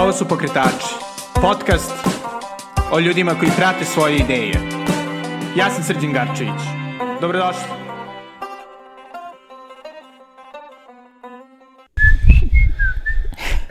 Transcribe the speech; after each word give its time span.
Ovo 0.00 0.12
su 0.12 0.28
Pokretači, 0.28 0.94
podcast 1.34 1.92
o 2.92 3.00
ljudima 3.00 3.34
koji 3.38 3.50
prate 3.56 3.84
svoje 3.84 4.16
ideje. 4.16 4.54
Ja 5.56 5.70
sam 5.70 5.84
Srđan 5.84 6.12
Garčević. 6.12 6.60
Dobrodošli. 7.20 7.62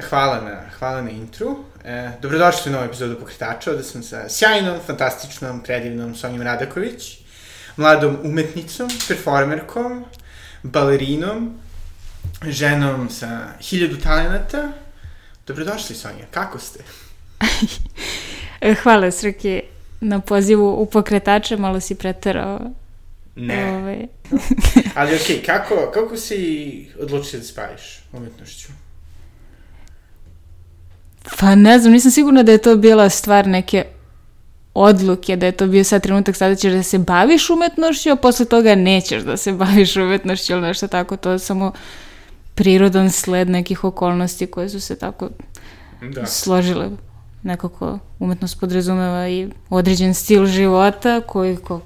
Hvala 0.09 0.41
na, 0.41 0.61
hvala 0.79 1.01
na 1.01 1.09
intru. 1.09 1.57
E, 1.85 2.11
dobrodošli 2.21 2.71
u 2.71 2.73
novu 2.73 2.85
epizodu 2.85 3.19
Pokretača. 3.19 3.71
Ovde 3.71 3.83
sam 3.83 4.03
sa 4.03 4.29
sjajnom, 4.29 4.77
fantastičnom, 4.87 5.63
predivnom 5.63 6.15
Sonjom 6.15 6.41
Radaković, 6.41 7.17
mladom 7.77 8.17
umetnicom, 8.23 8.89
performerkom, 9.07 10.05
balerinom, 10.63 11.59
ženom 12.43 13.09
sa 13.09 13.39
hiljadu 13.61 13.97
talenata. 13.97 14.69
Dobrodošli, 15.49 15.95
Sonja. 15.95 16.25
Kako 16.31 16.59
ste? 16.59 16.79
Hvala, 18.83 19.11
Srki, 19.11 19.61
na 20.01 20.19
pozivu 20.19 20.81
u 20.81 20.85
pokretače. 20.85 21.57
Malo 21.57 21.79
si 21.79 21.95
preterao. 21.95 22.59
Ne. 23.35 23.73
Ovaj. 23.73 24.07
Ali 24.95 25.15
okej, 25.15 25.35
okay, 25.35 25.45
kako, 25.45 25.91
kako 25.93 26.17
si 26.17 26.89
odlučio 27.01 27.39
da 27.39 27.45
se 27.45 27.53
baviš 27.55 28.03
umetnošću? 28.13 28.67
Pa 31.39 31.55
ne 31.55 31.79
znam, 31.79 31.93
nisam 31.93 32.11
sigurna 32.11 32.43
da 32.43 32.51
je 32.51 32.57
to 32.57 32.75
bila 32.75 33.09
stvar 33.09 33.47
neke 33.47 33.85
odluke, 34.73 35.35
da 35.35 35.45
je 35.45 35.51
to 35.51 35.67
bio 35.67 35.83
sad 35.83 36.03
trenutak 36.03 36.35
sada 36.35 36.55
ćeš 36.55 36.73
da 36.73 36.83
se 36.83 36.97
baviš 36.97 37.49
umetnošću, 37.49 38.09
a 38.09 38.15
posle 38.15 38.45
toga 38.45 38.75
nećeš 38.75 39.23
da 39.23 39.37
se 39.37 39.51
baviš 39.63 39.95
umetnošću 39.95 40.53
ili 40.53 40.61
nešto 40.61 40.87
tako, 40.87 41.17
to 41.17 41.39
samo 41.39 41.73
prirodan 42.59 43.11
sled 43.11 43.49
nekih 43.49 43.83
okolnosti 43.83 44.47
koje 44.47 44.69
su 44.69 44.79
se 44.79 44.95
tako 44.95 45.29
Da. 46.13 46.25
složile. 46.25 46.89
Nekako 47.43 47.99
umetnost 48.19 48.59
podrazumeva 48.59 49.29
i 49.29 49.47
određen 49.69 50.13
stil 50.13 50.45
života 50.45 51.21
koji 51.21 51.55
ko, 51.57 51.81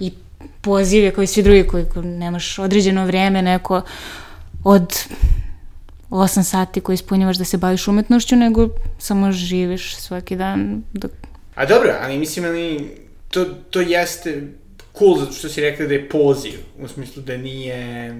i 0.00 0.12
pozive 0.60 1.10
koji 1.10 1.26
svi 1.26 1.42
drugi 1.42 1.66
koji 1.66 1.84
ko 1.84 2.02
nemaš 2.02 2.58
određeno 2.58 3.06
vreme 3.06 3.42
neko 3.42 3.82
od 4.64 4.94
8 6.10 6.42
sati 6.42 6.80
koji 6.80 6.94
ispunjavaš 6.94 7.36
da 7.36 7.44
se 7.44 7.58
baviš 7.58 7.88
umetnošću, 7.88 8.36
nego 8.36 8.68
samo 8.98 9.32
živiš 9.32 9.96
svaki 9.96 10.36
dan 10.36 10.82
dok 10.92 11.10
A 11.54 11.66
dobro, 11.66 11.94
ali 12.02 12.18
mislim, 12.18 12.44
ali 12.44 12.96
to, 13.30 13.44
to 13.44 13.80
jeste 13.80 14.42
cool 14.98 15.18
zato 15.18 15.32
što 15.32 15.48
si 15.48 15.60
rekla 15.60 15.86
da 15.86 15.94
je 15.94 16.08
poziv, 16.08 16.52
u 16.78 16.88
smislu 16.88 17.22
da 17.22 17.36
nije... 17.36 18.14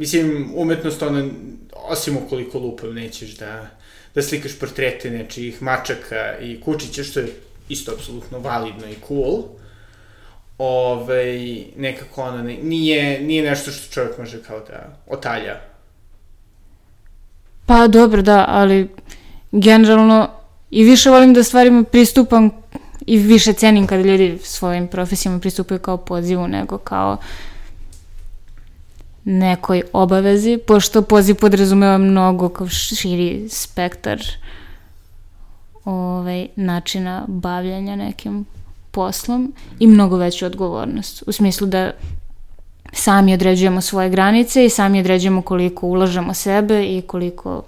Mislim, 0.00 0.52
umetnost, 0.56 1.02
ono, 1.02 1.28
osim 1.72 2.16
ukoliko 2.16 2.58
lupam, 2.58 2.94
nećeš 2.94 3.36
da, 3.36 3.66
da 4.14 4.22
slikaš 4.22 4.58
portrete 4.58 5.10
nečijih 5.10 5.62
mačaka 5.62 6.38
i 6.42 6.60
kučića, 6.60 7.04
što 7.04 7.20
je 7.20 7.26
isto 7.68 7.92
apsolutno 7.92 8.38
validno 8.38 8.86
i 8.86 8.96
cool. 9.08 9.42
Ove, 10.58 11.38
nekako 11.76 12.22
ono, 12.22 12.42
ne, 12.42 12.56
nije, 12.62 13.20
nije 13.20 13.42
nešto 13.42 13.70
što 13.70 13.92
čovjek 13.92 14.18
može 14.18 14.42
kao 14.42 14.60
da 14.60 14.96
otalja. 15.06 15.60
Pa 17.66 17.86
dobro, 17.86 18.22
da, 18.22 18.44
ali 18.48 18.88
generalno 19.52 20.30
i 20.70 20.84
više 20.84 21.10
volim 21.10 21.34
da 21.34 21.42
stvarima 21.42 21.84
pristupam 21.84 22.50
i 23.06 23.18
više 23.18 23.52
cenim 23.52 23.86
kada 23.86 24.02
ljudi 24.02 24.38
svojim 24.42 24.88
profesijama 24.88 25.40
pristupaju 25.40 25.80
kao 25.80 25.96
pozivu 25.96 26.48
nego 26.48 26.78
kao 26.78 27.16
nekoj 29.24 29.82
obavezi, 29.92 30.58
pošto 30.66 31.02
poziv 31.02 31.34
podrazumeva 31.34 31.98
mnogo 31.98 32.48
kao 32.48 32.68
širi 32.68 33.48
spektar 33.48 34.22
ovaj, 35.84 36.48
načina 36.56 37.24
bavljanja 37.28 37.96
nekim 37.96 38.44
poslom 38.90 39.52
i 39.78 39.86
mnogo 39.86 40.16
veću 40.16 40.46
odgovornost. 40.46 41.22
U 41.26 41.32
smislu 41.32 41.66
da 41.66 41.92
sami 42.92 43.34
određujemo 43.34 43.80
svoje 43.80 44.10
granice 44.10 44.64
i 44.64 44.70
sami 44.70 45.00
određujemo 45.00 45.42
koliko 45.42 45.86
ulažemo 45.86 46.34
sebe 46.34 46.84
i 46.84 47.02
koliko 47.02 47.62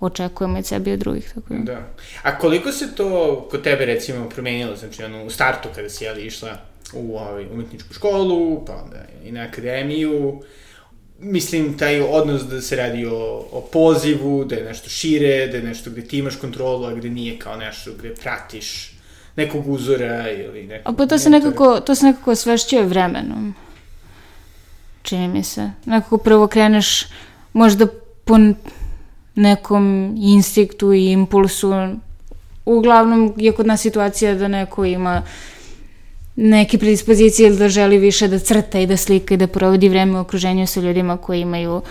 očekujemo 0.00 0.58
od 0.58 0.66
sebe 0.66 0.90
i 0.90 0.92
od 0.92 0.98
drugih. 0.98 1.32
Tako 1.34 1.54
da. 1.54 1.74
Da. 1.74 1.80
A 2.22 2.38
koliko 2.38 2.72
se 2.72 2.94
to 2.94 3.40
kod 3.50 3.62
tebe 3.62 3.84
recimo 3.84 4.28
promenilo, 4.28 4.76
znači 4.76 5.04
ono, 5.04 5.24
u 5.24 5.30
startu 5.30 5.68
kada 5.74 5.88
si 5.88 6.04
jeli 6.04 6.26
išla 6.26 6.67
u 6.94 7.16
ovaj, 7.16 7.46
umetničku 7.52 7.94
školu, 7.94 8.64
pa 8.64 8.72
onda 8.84 8.96
i 9.24 9.32
na 9.32 9.42
akademiju, 9.42 10.42
mislim, 11.18 11.78
taj 11.78 12.00
odnos 12.00 12.42
da 12.42 12.60
se 12.60 12.76
radi 12.76 13.06
o, 13.06 13.48
o 13.52 13.68
pozivu, 13.72 14.44
da 14.44 14.54
je 14.54 14.64
nešto 14.64 14.88
šire, 14.88 15.46
da 15.46 15.56
je 15.56 15.62
nešto 15.62 15.90
gde 15.90 16.02
ti 16.02 16.18
imaš 16.18 16.36
kontrolu, 16.36 16.84
a 16.84 16.94
gde 16.94 17.10
nije 17.10 17.38
kao 17.38 17.56
nešto 17.56 17.90
gde 17.98 18.14
pratiš 18.14 18.92
nekog 19.36 19.68
uzora 19.68 20.30
ili 20.30 20.66
nekog... 20.66 20.94
A 20.94 20.96
pa 20.96 21.06
to 21.06 21.18
se 21.18 21.30
nekako, 21.30 21.80
to 21.80 21.94
se 21.94 22.06
nekako 22.06 22.30
osvešćuje 22.30 22.82
vremenom. 22.82 23.54
Čini 25.02 25.28
mi 25.28 25.42
se. 25.44 25.70
Nekako 25.84 26.18
prvo 26.18 26.46
kreneš 26.46 27.06
možda 27.52 27.86
po 28.24 28.36
nekom 29.34 30.14
instinktu 30.18 30.92
i 30.92 31.10
impulsu. 31.10 31.72
Uglavnom 32.64 33.34
je 33.36 33.52
kod 33.52 33.66
nas 33.66 33.80
situacija 33.80 34.34
da 34.34 34.48
neko 34.48 34.84
ima 34.84 35.22
neke 36.40 36.78
predispozicije 36.78 37.48
ili 37.48 37.58
da 37.58 37.68
želi 37.68 37.98
više 37.98 38.28
da 38.28 38.38
crta 38.38 38.78
i 38.78 38.86
da 38.86 38.96
slika 38.96 39.34
i 39.34 39.36
da 39.36 39.46
provodi 39.46 39.88
vreme 39.88 40.18
u 40.18 40.20
okruženju 40.20 40.66
sa 40.66 40.80
ljudima 40.80 41.16
koji 41.16 41.40
imaju 41.40 41.82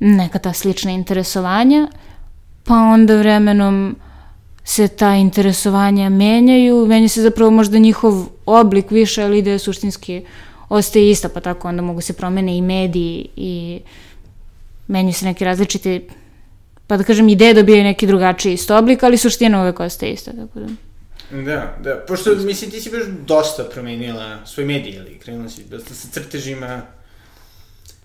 neka 0.00 0.38
ta 0.38 0.52
slična 0.52 0.90
interesovanja, 0.90 1.88
pa 2.64 2.74
onda 2.74 3.16
vremenom 3.16 3.96
se 4.64 4.88
ta 4.88 5.14
interesovanja 5.14 6.08
menjaju, 6.08 6.86
menja 6.86 7.08
se 7.08 7.22
zapravo 7.22 7.50
možda 7.50 7.78
njihov 7.78 8.26
oblik 8.46 8.90
više, 8.90 9.22
ali 9.22 9.38
ideja 9.38 9.58
suštinski 9.58 10.22
ostaje 10.68 11.10
ista, 11.10 11.28
pa 11.28 11.40
tako 11.40 11.68
onda 11.68 11.82
mogu 11.82 12.00
se 12.00 12.12
promene 12.12 12.56
i 12.56 12.62
mediji 12.62 13.28
i 13.36 13.80
menjaju 14.88 15.14
se 15.14 15.24
neki 15.24 15.44
različiti, 15.44 16.06
pa 16.86 16.96
da 16.96 17.04
kažem, 17.04 17.28
ideje 17.28 17.54
dobijaju 17.54 17.84
neki 17.84 18.06
drugačiji 18.06 18.54
isto 18.54 18.78
oblik, 18.78 19.02
ali 19.02 19.16
suština 19.16 19.62
uvek 19.62 19.80
ostaje 19.80 20.12
ista, 20.12 20.30
tako 20.30 20.60
da... 20.60 20.91
Da, 21.32 21.76
da, 21.80 22.04
pošto, 22.08 22.34
mislim, 22.34 22.70
ti 22.70 22.80
si 22.80 22.90
baš 22.90 23.02
dosta 23.26 23.64
promenila 23.64 24.46
svoj 24.46 24.66
medij, 24.66 25.00
ali 25.00 25.18
krenula 25.18 25.48
si 25.48 25.64
dosta 25.64 25.94
sa 25.94 26.08
crtežima, 26.12 26.82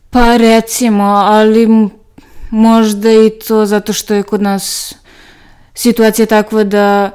Pa 0.09 0.37
recimo, 0.37 1.03
ali 1.03 1.89
možda 2.49 3.11
i 3.11 3.31
to 3.47 3.65
zato 3.65 3.93
što 3.93 4.13
je 4.13 4.23
kod 4.23 4.41
nas 4.41 4.95
situacija 5.73 6.25
takva 6.25 6.63
da 6.63 7.11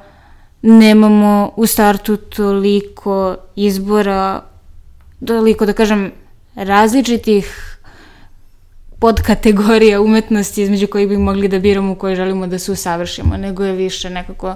nemamo 0.62 1.52
u 1.56 1.66
startu 1.66 2.16
toliko 2.16 3.36
izbora, 3.56 4.42
toliko 5.26 5.66
da 5.66 5.72
kažem 5.72 6.12
različitih 6.54 7.78
podkategorija 8.98 10.00
umetnosti 10.00 10.62
između 10.62 10.86
kojih 10.86 11.08
bi 11.08 11.16
mogli 11.16 11.48
da 11.48 11.58
biramo 11.58 11.92
u 11.92 11.96
kojoj 11.96 12.16
želimo 12.16 12.46
da 12.46 12.58
se 12.58 12.72
usavršimo, 12.72 13.36
nego 13.36 13.64
je 13.64 13.72
više 13.72 14.10
nekako 14.10 14.54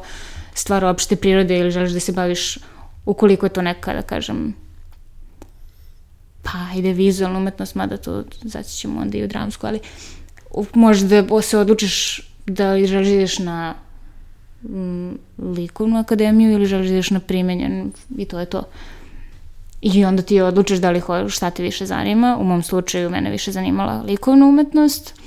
stvar 0.59 0.85
opšte 0.85 1.17
prirode 1.17 1.59
ili 1.59 1.71
želiš 1.71 1.93
da 1.93 2.01
se 2.01 2.13
baviš 2.13 2.59
ukoliko 3.07 3.47
je 3.47 3.51
to 3.51 3.63
neka, 3.63 3.95
da 3.95 4.03
kažem, 4.03 4.55
pa 6.43 6.79
ide 6.79 6.93
vizualna 6.93 7.39
umetnost, 7.39 7.75
mada 7.75 7.97
to 7.97 8.25
zaći 8.43 8.71
ćemo 8.71 9.01
onda 9.01 9.19
i 9.19 9.25
u 9.25 9.29
dramsku, 9.29 9.67
ali 9.67 9.81
možda 10.75 11.43
se 11.43 11.59
odlučiš 11.59 12.21
da 12.47 12.73
li 12.73 12.87
želiš 12.87 13.09
da 13.09 13.15
ideš 13.15 13.39
na 13.39 13.75
mm, 14.63 15.11
likovnu 15.39 15.99
akademiju 15.99 16.53
ili 16.53 16.67
želiš 16.67 16.89
da 16.89 16.93
ideš 16.93 17.11
na 17.11 17.21
primenjen 17.21 17.93
i 18.19 18.25
to 18.25 18.41
je 18.41 18.47
to. 18.47 18.63
I 19.81 20.05
onda 20.05 20.23
ti 20.23 20.41
odlučiš 20.41 20.79
da 20.79 20.91
li 20.91 21.01
ho, 21.01 21.29
šta 21.29 21.51
te 21.51 21.63
više 21.63 21.87
zanima. 21.87 22.37
U 22.41 22.45
mom 22.45 22.63
slučaju 22.63 23.11
mene 23.11 23.31
više 23.31 23.53
zanimala 23.53 24.03
likovna 24.03 24.47
umetnost. 24.47 25.21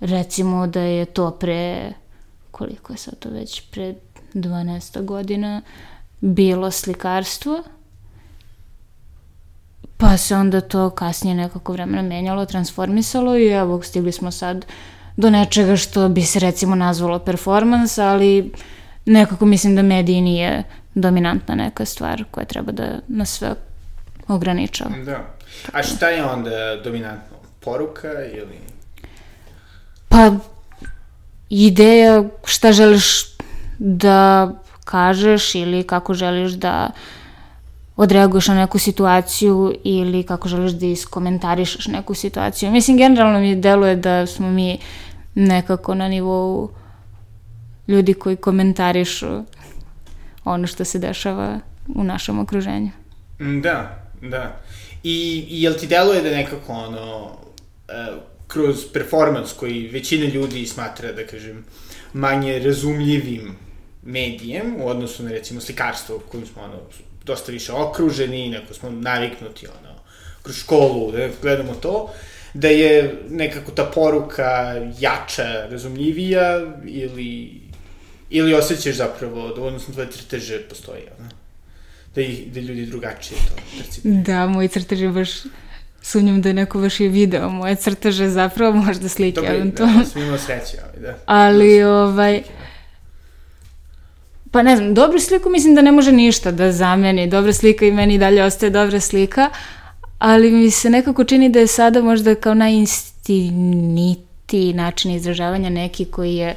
Recimo 0.00 0.66
da 0.66 0.80
je 0.80 1.04
to 1.04 1.30
pre, 1.30 1.92
koliko 2.50 2.92
je 2.92 2.96
sad 2.96 3.18
to 3.18 3.28
već, 3.30 3.62
pre 3.70 3.94
12 4.34 5.04
godina 5.04 5.62
bilo 6.20 6.70
slikarstvo. 6.70 7.62
Pa 9.96 10.16
se 10.16 10.36
onda 10.36 10.60
to 10.60 10.90
kasnije 10.90 11.34
nekako 11.34 11.72
vremena 11.72 12.02
menjalo, 12.02 12.46
transformisalo 12.46 13.36
i 13.36 13.46
evo 13.46 13.82
stigli 13.82 14.12
smo 14.12 14.30
sad 14.30 14.66
do 15.16 15.30
nečega 15.30 15.76
što 15.76 16.08
bi 16.08 16.22
se 16.22 16.38
recimo 16.38 16.74
nazvalo 16.74 17.18
performans, 17.18 17.98
ali 17.98 18.52
nekako 19.04 19.46
mislim 19.46 19.76
da 19.76 19.82
mediji 19.82 20.20
nije 20.20 20.62
dominantna 20.94 21.54
neka 21.54 21.84
stvar 21.84 22.24
koja 22.30 22.44
treba 22.44 22.72
da 22.72 22.98
nas 23.08 23.30
sve 23.30 23.54
ograničava. 24.28 24.90
da. 25.04 25.24
A 25.72 25.82
šta 25.82 26.08
je 26.08 26.24
onda 26.24 26.80
dominantno? 26.84 27.36
Poruka 27.60 28.08
ili... 28.32 28.58
Pa 30.08 30.32
ideja 31.50 32.24
šta 32.44 32.72
želiš 32.72 33.37
da 33.78 34.50
kažeš 34.84 35.54
ili 35.54 35.82
kako 35.82 36.14
želiš 36.14 36.52
da 36.52 36.90
odreaguješ 37.96 38.48
na 38.48 38.54
neku 38.54 38.78
situaciju 38.78 39.74
ili 39.84 40.22
kako 40.22 40.48
želiš 40.48 40.72
da 40.72 40.86
iskomentarišeš 40.86 41.86
neku 41.86 42.14
situaciju. 42.14 42.70
Mislim, 42.70 42.96
generalno 42.96 43.40
mi 43.40 43.56
deluje 43.56 43.96
da 43.96 44.26
smo 44.26 44.50
mi 44.50 44.78
nekako 45.34 45.94
na 45.94 46.08
nivou 46.08 46.70
ljudi 47.88 48.14
koji 48.14 48.36
komentarišu 48.36 49.44
ono 50.44 50.66
što 50.66 50.84
se 50.84 50.98
dešava 50.98 51.58
u 51.94 52.04
našem 52.04 52.38
okruženju. 52.38 52.90
Mm, 53.40 53.60
Da, 53.60 54.02
da. 54.22 54.60
I, 55.02 55.46
i 55.48 55.62
jel 55.62 55.74
ti 55.74 55.86
deluje 55.86 56.22
da 56.22 56.30
nekako 56.30 56.72
ono, 56.72 57.24
uh, 57.24 58.22
kroz 58.46 58.76
performans 58.92 59.52
koji 59.52 59.88
većina 59.88 60.24
ljudi 60.24 60.66
smatra, 60.66 61.12
da 61.12 61.26
kažem, 61.26 61.64
manje 62.12 62.58
razumljivim 62.58 63.56
medijem 64.08 64.76
u 64.80 64.88
odnosu 64.88 65.22
na 65.22 65.30
recimo 65.30 65.60
slikarstvo 65.60 66.18
kojim 66.18 66.46
smo 66.46 66.62
ono, 66.62 66.78
dosta 67.24 67.52
više 67.52 67.72
okruženi, 67.72 68.48
neko 68.48 68.74
smo 68.74 68.90
naviknuti 68.90 69.66
ono, 69.66 69.94
kroz 70.42 70.56
školu 70.56 71.12
da 71.12 71.28
gledamo 71.42 71.74
to, 71.74 72.14
da 72.54 72.68
je 72.68 73.14
nekako 73.30 73.70
ta 73.70 73.84
poruka 73.84 74.74
jača, 74.98 75.66
razumljivija 75.70 76.60
ili, 76.84 77.60
ili 78.30 78.54
osjećaš 78.54 78.96
zapravo 78.96 79.48
da 79.48 79.70
na 79.70 79.78
tvoje 79.78 80.10
crteže 80.10 80.58
postoji 80.68 81.02
ono, 81.18 81.28
da, 82.14 82.20
ih, 82.20 82.52
da 82.52 82.60
ljudi 82.60 82.86
drugačije 82.86 83.38
to 83.38 83.62
percipiraju. 83.78 84.22
Da, 84.22 84.46
moji 84.46 84.68
crteži 84.68 85.08
baš 85.08 85.30
sumnjam 86.02 86.42
da 86.42 86.48
je 86.48 86.54
neko 86.54 86.80
baš 86.80 87.00
i 87.00 87.08
video 87.08 87.50
moje 87.50 87.76
crteže, 87.76 88.28
zapravo 88.28 88.76
možda 88.76 89.08
slike 89.08 89.34
Dobro, 89.34 89.54
eventualno. 89.54 89.98
da, 89.98 90.04
smo 90.04 90.20
imali 90.20 90.38
sreće, 90.38 90.78
ali 90.92 91.02
da. 91.02 91.18
Ali, 91.26 91.82
ovaj, 91.82 92.42
pa 94.58 94.62
ne 94.62 94.76
znam, 94.76 94.94
dobru 94.94 95.20
sliku 95.20 95.50
mislim 95.50 95.74
da 95.74 95.82
ne 95.82 95.92
može 95.92 96.12
ništa 96.12 96.50
da 96.50 96.72
zameni. 96.72 97.26
Dobra 97.26 97.52
slika 97.52 97.86
i 97.86 97.92
meni 97.92 98.18
dalje 98.18 98.44
ostaje 98.44 98.70
dobra 98.70 99.00
slika, 99.00 99.50
ali 100.18 100.50
mi 100.50 100.70
se 100.70 100.90
nekako 100.90 101.24
čini 101.24 101.48
da 101.48 101.58
je 101.58 101.66
sada 101.66 102.02
možda 102.02 102.34
kao 102.34 102.54
najistinitiji 102.54 104.72
način 104.72 105.10
izražavanja 105.10 105.70
neki 105.70 106.04
koji 106.04 106.34
je 106.34 106.56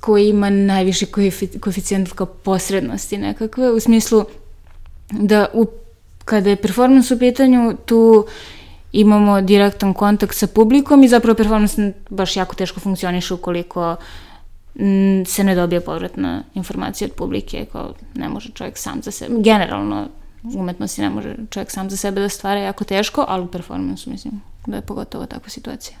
koji 0.00 0.28
ima 0.28 0.50
najviši 0.50 1.06
koefi- 1.06 1.60
koeficijent 1.60 2.12
kao 2.12 2.26
posrednosti 2.26 3.18
nekakve, 3.18 3.70
u 3.70 3.80
smislu 3.80 4.24
da 5.10 5.46
u, 5.54 5.66
kada 6.24 6.50
je 6.50 6.56
performans 6.56 7.10
u 7.10 7.18
pitanju, 7.18 7.76
tu 7.86 8.26
imamo 8.92 9.40
direktan 9.40 9.94
kontakt 9.94 10.36
sa 10.36 10.46
publikom 10.46 11.04
i 11.04 11.08
zapravo 11.08 11.34
performans 11.34 11.78
baš 12.10 12.36
jako 12.36 12.54
teško 12.54 12.80
funkcioniše 12.80 13.34
ukoliko 13.34 13.92
mm, 13.92 14.25
se 15.26 15.44
ne 15.44 15.54
dobije 15.54 15.80
povratna 15.80 16.42
informacija 16.54 17.08
od 17.10 17.16
publike, 17.16 17.66
kao 17.72 17.94
ne 18.14 18.28
može 18.28 18.50
čovjek 18.52 18.78
sam 18.78 19.02
za 19.02 19.10
sebe, 19.10 19.34
generalno 19.38 20.08
umetnosti 20.54 21.02
ne 21.02 21.10
može 21.10 21.36
čovjek 21.50 21.70
sam 21.70 21.90
za 21.90 21.96
sebe 21.96 22.20
da 22.20 22.28
stvara 22.28 22.60
jako 22.60 22.84
teško, 22.84 23.24
ali 23.28 23.44
u 23.44 23.46
performansu 23.46 24.10
mislim 24.10 24.40
da 24.66 24.76
je 24.76 24.82
pogotovo 24.82 25.26
takva 25.26 25.48
situacija. 25.48 25.96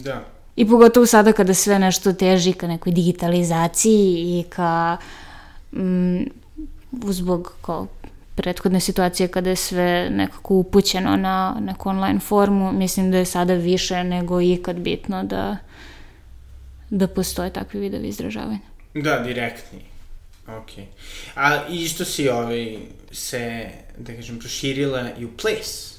Da. 0.00 0.24
I 0.56 0.68
pogotovo 0.68 1.06
sada 1.06 1.32
kada 1.32 1.54
sve 1.54 1.78
nešto 1.78 2.12
teži 2.12 2.52
ka 2.52 2.66
nekoj 2.66 2.92
digitalizaciji 2.92 4.40
i 4.40 4.44
ka 4.48 4.96
mm, 5.72 6.22
zbog 6.92 7.52
kao 7.62 7.86
prethodne 8.34 8.80
situacije 8.80 9.28
kada 9.28 9.50
je 9.50 9.56
sve 9.56 10.10
nekako 10.10 10.54
upućeno 10.54 11.16
na 11.16 11.56
neku 11.60 11.88
online 11.88 12.20
formu, 12.20 12.72
mislim 12.72 13.10
da 13.10 13.18
je 13.18 13.24
sada 13.24 13.54
više 13.54 14.04
nego 14.04 14.40
ikad 14.40 14.76
bitno 14.76 15.22
da 15.24 15.56
da 16.90 17.06
postoje 17.06 17.52
takvi 17.52 17.80
vidovi 17.80 18.08
izražavanja. 18.08 18.58
Da, 18.94 19.18
direktni. 19.18 19.80
Ok. 20.48 20.70
A 21.34 21.68
isto 21.70 22.04
si 22.04 22.28
ovaj, 22.28 22.76
se, 23.12 23.66
da 23.98 24.14
kažem, 24.14 24.38
proširila 24.38 25.08
i 25.18 25.24
u 25.24 25.28
ples. 25.36 25.96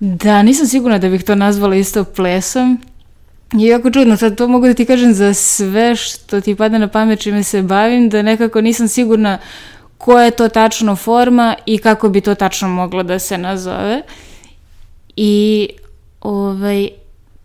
Da, 0.00 0.42
nisam 0.42 0.66
sigurna 0.66 0.98
da 0.98 1.08
bih 1.08 1.24
to 1.24 1.34
nazvala 1.34 1.76
isto 1.76 2.04
plesom. 2.04 2.82
Je 3.52 3.68
jako 3.68 3.90
čudno, 3.90 4.16
sad 4.16 4.36
to 4.36 4.48
mogu 4.48 4.66
da 4.66 4.74
ti 4.74 4.84
kažem 4.84 5.14
za 5.14 5.34
sve 5.34 5.96
što 5.96 6.40
ti 6.40 6.54
pada 6.54 6.78
na 6.78 6.88
pamet 6.88 7.20
čime 7.20 7.42
se 7.42 7.62
bavim, 7.62 8.08
da 8.08 8.22
nekako 8.22 8.60
nisam 8.60 8.88
sigurna 8.88 9.38
koja 9.98 10.24
je 10.24 10.30
to 10.30 10.48
tačno 10.48 10.96
forma 10.96 11.56
i 11.66 11.78
kako 11.78 12.08
bi 12.08 12.20
to 12.20 12.34
tačno 12.34 12.68
moglo 12.68 13.02
da 13.02 13.18
se 13.18 13.38
nazove. 13.38 14.02
I 15.16 15.68
ovaj, 16.20 16.88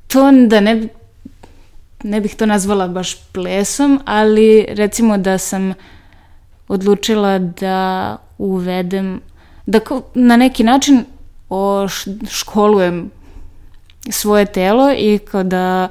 to 0.08 0.32
da 0.48 0.60
ne, 0.60 0.88
ne 2.06 2.22
bih 2.22 2.36
to 2.36 2.46
nazvala 2.46 2.88
baš 2.88 3.16
plesom, 3.34 4.00
ali 4.06 4.66
recimo 4.70 5.18
da 5.18 5.38
sam 5.38 5.74
odlučila 6.68 7.40
da 7.40 8.18
uvedem, 8.38 9.22
da 9.66 9.80
na 10.14 10.38
neki 10.38 10.64
način 10.64 11.06
školujem 12.30 13.12
svoje 14.10 14.46
telo 14.46 14.92
i 14.98 15.20
kao 15.32 15.44
da 15.44 15.88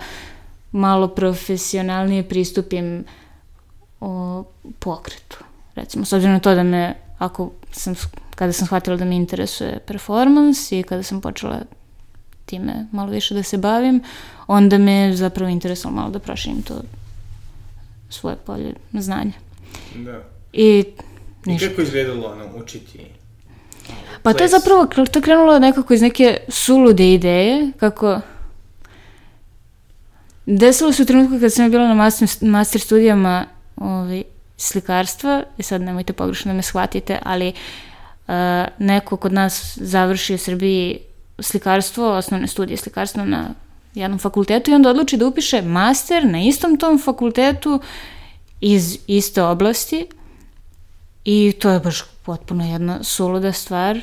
malo 0.72 1.08
profesionalnije 1.08 2.28
pristupim 2.28 3.04
o 4.00 4.44
pokretu. 4.78 5.38
Recimo, 5.74 6.04
s 6.04 6.12
obzirom 6.12 6.32
na 6.32 6.40
to 6.40 6.54
da 6.54 6.62
me, 6.62 6.94
ako 7.18 7.50
sam, 7.72 7.94
kada 8.34 8.52
sam 8.52 8.66
shvatila 8.66 8.96
da 8.96 9.04
me 9.04 9.16
interesuje 9.16 9.78
performans 9.86 10.72
i 10.72 10.82
kada 10.82 11.02
sam 11.02 11.20
počela 11.20 11.60
time 12.46 12.86
malo 12.92 13.10
više 13.10 13.34
da 13.34 13.42
se 13.42 13.58
bavim, 13.58 14.02
onda 14.46 14.78
me 14.78 15.16
zapravo 15.16 15.50
interesovalo 15.50 16.00
malo 16.00 16.10
da 16.10 16.18
proširim 16.18 16.62
to 16.62 16.82
svoje 18.10 18.36
polje 18.36 18.74
znanja. 18.92 19.32
Da. 19.94 20.22
I 20.52 20.84
I 21.46 21.50
ništa. 21.50 21.68
kako 21.68 21.80
je 21.80 21.84
izgledalo 21.84 22.28
ono, 22.28 22.56
učiti? 22.56 23.06
Pa 24.22 24.32
to 24.32 24.44
je 24.44 24.48
zapravo, 24.48 24.86
to 24.86 25.18
je 25.18 25.22
krenulo 25.22 25.58
nekako 25.58 25.94
iz 25.94 26.02
neke 26.02 26.36
sulude 26.48 27.14
ideje, 27.14 27.72
kako... 27.80 28.20
Desilo 30.46 30.92
se 30.92 31.02
u 31.02 31.06
trenutku 31.06 31.40
kad 31.40 31.52
sam 31.52 31.70
bila 31.70 31.88
na 31.88 31.94
master, 31.94 32.28
master 32.40 32.80
studijama 32.80 33.46
ovaj, 33.76 34.22
slikarstva, 34.56 35.44
i 35.58 35.62
sad 35.62 35.80
nemojte 35.80 36.12
pogrešno 36.12 36.52
da 36.52 36.56
me 36.56 36.62
shvatite, 36.62 37.18
ali 37.22 37.48
uh, 37.48 38.34
neko 38.78 39.16
kod 39.16 39.32
nas 39.32 39.78
završi 39.80 40.34
u 40.34 40.38
Srbiji 40.38 40.98
slikarstvo, 41.38 42.12
osnovne 42.12 42.48
studije 42.48 42.76
slikarstva 42.76 43.24
na 43.24 43.50
jednom 43.94 44.18
fakultetu 44.18 44.70
i 44.70 44.74
onda 44.74 44.90
odluči 44.90 45.16
da 45.16 45.26
upiše 45.26 45.62
master 45.62 46.26
na 46.26 46.42
istom 46.42 46.76
tom 46.76 46.98
fakultetu 46.98 47.80
iz 48.60 48.98
iste 49.06 49.42
oblasti 49.42 50.06
i 51.24 51.52
to 51.60 51.70
je 51.70 51.80
baš 51.80 52.02
potpuno 52.24 52.72
jedna 52.72 53.02
suluda 53.02 53.52
stvar. 53.52 54.00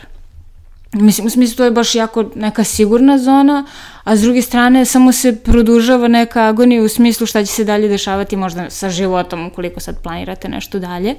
Mislim, 0.93 1.27
u 1.27 1.29
smislu 1.29 1.57
to 1.57 1.63
je 1.63 1.71
baš 1.71 1.95
jako 1.95 2.25
neka 2.35 2.63
sigurna 2.63 3.17
zona, 3.17 3.65
a 4.03 4.15
s 4.15 4.21
druge 4.21 4.41
strane 4.41 4.85
samo 4.85 5.11
se 5.11 5.35
produžava 5.35 6.07
neka 6.07 6.47
agonija 6.47 6.83
u 6.83 6.87
smislu 6.87 7.27
šta 7.27 7.45
će 7.45 7.51
se 7.51 7.63
dalje 7.63 7.87
dešavati 7.87 8.35
možda 8.35 8.69
sa 8.69 8.89
životom 8.89 9.47
ukoliko 9.47 9.79
sad 9.79 10.03
planirate 10.03 10.49
nešto 10.49 10.79
dalje. 10.79 11.15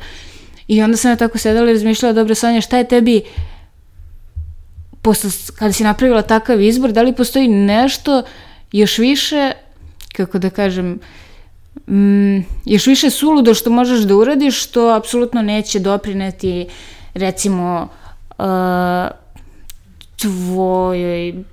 I 0.69 0.83
onda 0.83 0.97
sam 0.97 1.11
ja 1.11 1.17
tako 1.17 1.39
sedala 1.39 1.71
i 1.71 1.73
razmišljala, 1.73 2.13
dobro 2.13 2.35
Sonja, 2.35 2.61
šta 2.61 2.79
je 2.79 2.89
tebi 2.89 3.23
posle, 5.03 5.31
kada 5.59 5.73
si 5.73 5.85
napravila 5.85 6.23
takav 6.23 6.61
izbor, 6.61 6.93
da 6.93 7.03
li 7.03 7.17
postoji 7.17 7.49
nešto 7.49 8.23
još 8.73 8.99
više, 8.99 9.53
kako 10.17 10.39
da 10.39 10.51
kažem, 10.51 10.99
mm, 11.87 12.39
još 12.65 12.87
više 12.87 13.11
suludo 13.11 13.55
što 13.55 13.71
možeš 13.71 14.01
da 14.01 14.17
uradiš, 14.17 14.63
što 14.63 14.89
apsolutno 14.89 15.43
neće 15.43 15.79
doprineti 15.79 16.67
recimo 17.15 17.89
uh, 18.39 18.45
tvojoj 20.17 21.45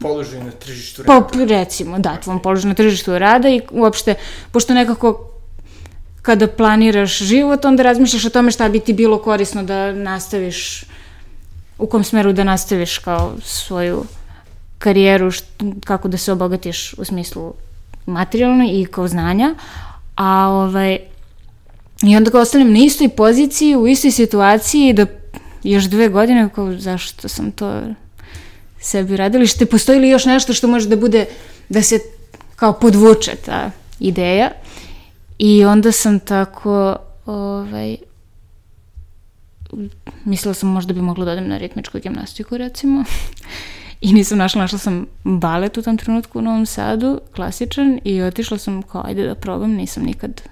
Položaj 0.00 0.44
na 0.44 0.50
tržištu 0.50 1.02
pa 1.06 1.12
rada. 1.14 1.44
recimo 1.44 1.98
da 1.98 2.16
tvom 2.16 2.42
položaju 2.42 2.68
na 2.68 2.74
tržištu 2.74 3.18
rada 3.18 3.48
i 3.48 3.60
uopšte 3.70 4.14
pošto 4.52 4.74
nekako 4.74 5.30
kada 6.22 6.46
planiraš 6.46 7.18
život 7.18 7.64
onda 7.64 7.82
razmišljaš 7.82 8.24
o 8.24 8.30
tome 8.30 8.50
šta 8.50 8.68
bi 8.68 8.80
ti 8.80 8.92
bilo 8.92 9.18
korisno 9.18 9.62
da 9.62 9.92
nastaviš 9.92 10.84
u 11.78 11.86
kom 11.86 12.04
smeru 12.04 12.32
da 12.32 12.44
nastaviš 12.44 12.98
kao 12.98 13.34
svoju 13.42 14.04
karijeru, 14.78 15.26
št- 15.26 15.84
kako 15.84 16.08
da 16.08 16.16
se 16.16 16.32
obogatiš 16.32 16.94
u 16.98 17.04
smislu 17.04 17.54
materijalno 18.06 18.64
i 18.72 18.86
kao 18.90 19.08
znanja, 19.08 19.54
a 20.16 20.48
ovaj, 20.48 20.98
i 22.02 22.16
onda 22.16 22.30
kao 22.30 22.40
ostanem 22.40 22.72
na 22.72 22.78
istoj 22.78 23.08
poziciji, 23.08 23.76
u 23.76 23.86
istoj 23.86 24.10
situaciji, 24.10 24.92
da 24.92 25.06
još 25.62 25.84
dve 25.84 26.08
godine, 26.08 26.48
kao 26.54 26.74
zašto 26.78 27.28
sam 27.28 27.50
to 27.50 27.82
sebi 28.80 29.16
radili, 29.16 29.46
što 29.46 29.66
postoji 29.66 30.00
li 30.00 30.08
još 30.08 30.24
nešto 30.24 30.52
što 30.52 30.68
može 30.68 30.88
da 30.88 30.96
bude, 30.96 31.26
da 31.68 31.82
se 31.82 31.98
kao 32.56 32.72
podvuče 32.72 33.36
ta 33.46 33.70
ideja. 34.00 34.50
I 35.38 35.64
onda 35.64 35.92
sam 35.92 36.20
tako, 36.20 36.96
ovaj, 37.26 37.96
mislila 40.24 40.54
sam 40.54 40.68
možda 40.68 40.92
bi 40.92 41.00
mogla 41.00 41.24
da 41.24 41.32
odem 41.32 41.48
na 41.48 41.58
ritmičku 41.58 41.98
gimnastiku 41.98 42.56
recimo. 42.56 43.04
I 44.00 44.12
nisam 44.12 44.38
našla, 44.38 44.60
našla 44.62 44.78
sam 44.78 45.06
balet 45.24 45.76
u 45.76 45.82
tom 45.82 45.96
trenutku 45.96 46.38
u 46.38 46.42
Novom 46.42 46.66
Sadu, 46.66 47.20
klasičan, 47.34 48.00
i 48.04 48.22
otišla 48.22 48.58
sam 48.58 48.82
kao, 48.82 49.02
ajde 49.04 49.26
da 49.26 49.34
probam, 49.34 49.70
nisam 49.70 50.02
nikad 50.02 50.42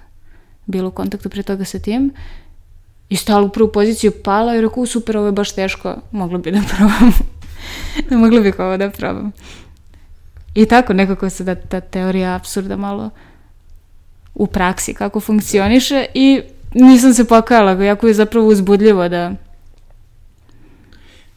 bila 0.65 0.87
u 0.87 0.91
kontaktu 0.91 1.29
pre 1.29 1.43
toga 1.43 1.65
sa 1.65 1.79
tim. 1.79 2.11
I 3.09 3.15
stala 3.15 3.45
u 3.45 3.49
prvu 3.49 3.71
poziciju, 3.71 4.11
pala 4.23 4.55
i 4.55 4.61
rekao, 4.61 4.83
"U, 4.83 4.85
super, 4.85 5.17
ovo 5.17 5.25
je 5.25 5.31
baš 5.31 5.55
teško, 5.55 5.95
mogla 6.11 6.37
bi 6.37 6.51
da 6.51 6.61
probam. 6.77 7.13
mogla 8.21 8.41
bih 8.41 8.59
ovo 8.59 8.77
da 8.77 8.89
probam. 8.89 9.31
I 10.55 10.65
tako 10.65 10.93
nekako 10.93 11.29
se 11.29 11.43
da 11.43 11.55
ta 11.55 11.79
teorija 11.81 12.35
absurda 12.35 12.75
malo 12.75 13.09
u 14.35 14.47
praksi 14.47 14.93
kako 14.93 15.19
funkcioniše 15.19 16.05
i 16.13 16.41
nisam 16.73 17.13
se 17.13 17.25
pokajala, 17.25 17.83
jako 17.83 18.07
je 18.07 18.13
zapravo 18.13 18.47
uzbudljivo 18.47 19.09
da 19.09 19.35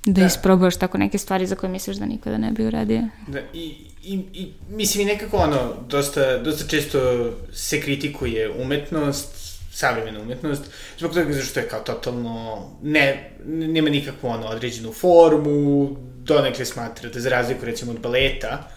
da, 0.07 0.21
da. 0.21 0.27
isprobaš 0.27 0.77
tako 0.77 0.99
neke 0.99 1.19
stvari 1.19 1.47
za 1.47 1.55
koje 1.55 1.71
misliš 1.71 1.97
da 1.97 2.07
nikada 2.07 2.39
ne 2.39 2.51
bi 2.51 2.67
uradio. 2.67 3.03
Da, 3.27 3.41
i, 3.53 3.75
i, 4.03 4.21
i 4.33 4.53
mislim 4.71 5.09
i 5.09 5.13
nekako 5.13 5.37
ono, 5.37 5.75
dosta, 5.89 6.39
dosta 6.39 6.69
često 6.69 7.31
se 7.53 7.81
kritikuje 7.81 8.51
umetnost, 8.51 9.29
savremena 9.73 10.21
umetnost, 10.21 10.63
zbog 10.99 11.15
toga 11.15 11.33
zašto 11.33 11.61
je 11.61 11.69
kao 11.69 11.81
totalno, 11.81 12.63
ne, 12.83 13.31
nema 13.47 13.91
nikakvu 13.91 14.29
ono 14.29 14.47
određenu 14.47 14.93
formu, 14.93 15.97
donekle 16.25 16.65
smatra 16.65 17.11
da 17.11 17.21
za 17.21 17.31
razliku 17.31 17.65
recimo 17.65 17.93
od 17.93 18.01
baleta, 18.01 18.71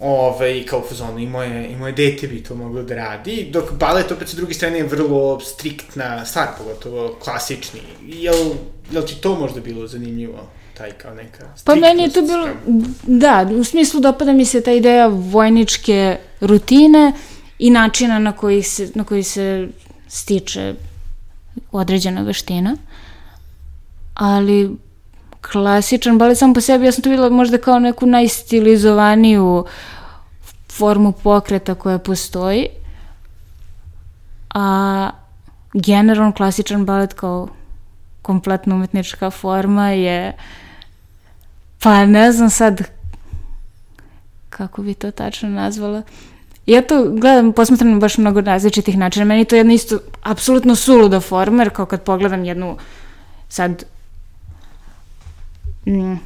ovaj, 0.00 0.64
kao 0.66 0.82
fazonu, 0.88 1.18
i 1.18 1.26
moje, 1.26 1.72
i 1.72 1.76
moje 1.76 1.92
dete 1.92 2.26
bi 2.26 2.42
to 2.42 2.54
moglo 2.54 2.82
da 2.82 2.94
radi, 2.94 3.48
dok 3.52 3.72
balet 3.72 4.12
opet 4.12 4.28
sa 4.28 4.36
druge 4.36 4.54
strane 4.54 4.78
je 4.78 4.86
vrlo 4.86 5.40
striktna 5.40 6.24
stvar, 6.24 6.48
pogotovo 6.58 7.16
klasični. 7.22 7.80
Jel, 8.06 8.50
jel 8.90 9.02
ti 9.02 9.14
to 9.14 9.34
možda 9.34 9.60
bilo 9.60 9.86
zanimljivo? 9.86 10.46
taj 10.80 10.92
kao 10.92 11.14
neka 11.14 11.44
Pa 11.64 11.74
meni 11.74 12.02
je 12.02 12.10
to 12.10 12.22
bilo, 12.22 12.48
da, 13.02 13.48
u 13.60 13.64
smislu 13.64 14.00
dopada 14.00 14.32
mi 14.32 14.44
se 14.44 14.60
ta 14.60 14.72
ideja 14.72 15.06
vojničke 15.06 16.16
rutine 16.40 17.12
i 17.58 17.70
načina 17.70 18.18
na 18.18 18.32
koji 18.32 18.62
se, 18.62 18.90
na 18.94 19.04
koji 19.04 19.22
se 19.22 19.68
stiče 20.08 20.74
određena 21.72 22.22
veština. 22.22 22.76
Ali 24.14 24.70
klasičan 25.40 26.18
balet 26.18 26.38
sam 26.38 26.54
po 26.54 26.60
sebi, 26.60 26.84
ja 26.84 26.92
sam 26.92 27.02
to 27.02 27.10
videla 27.10 27.28
možda 27.28 27.58
kao 27.58 27.78
neku 27.78 28.06
najstilizovaniju 28.06 29.64
formu 30.72 31.12
pokreta 31.12 31.74
koja 31.74 31.98
postoji. 31.98 32.66
A 34.54 35.10
generalno 35.74 36.32
klasičan 36.32 36.84
balet 36.84 37.14
kao 37.14 37.48
kompletno 38.22 38.74
umetnička 38.74 39.30
forma 39.30 39.90
je 39.90 40.36
pa 41.82 42.06
ne 42.06 42.32
znam 42.32 42.50
sad 42.50 42.82
kako 44.50 44.82
bi 44.82 44.94
to 44.94 45.10
tačno 45.10 45.48
nazvala. 45.48 46.02
Ja 46.66 46.82
to 46.82 47.10
gledam, 47.10 47.52
posmatram 47.52 48.00
baš 48.00 48.18
mnogo 48.18 48.40
različitih 48.40 48.98
načina. 48.98 49.24
Meni 49.24 49.44
to 49.44 49.54
je 49.54 49.60
jedna 49.60 49.74
isto 49.74 49.98
apsolutno 50.22 50.74
suluda 50.74 51.20
forma, 51.20 51.62
jer 51.62 51.72
kao 51.72 51.86
kad 51.86 52.02
pogledam 52.02 52.44
jednu 52.44 52.76
sad 53.48 53.84
mm, 55.90 56.20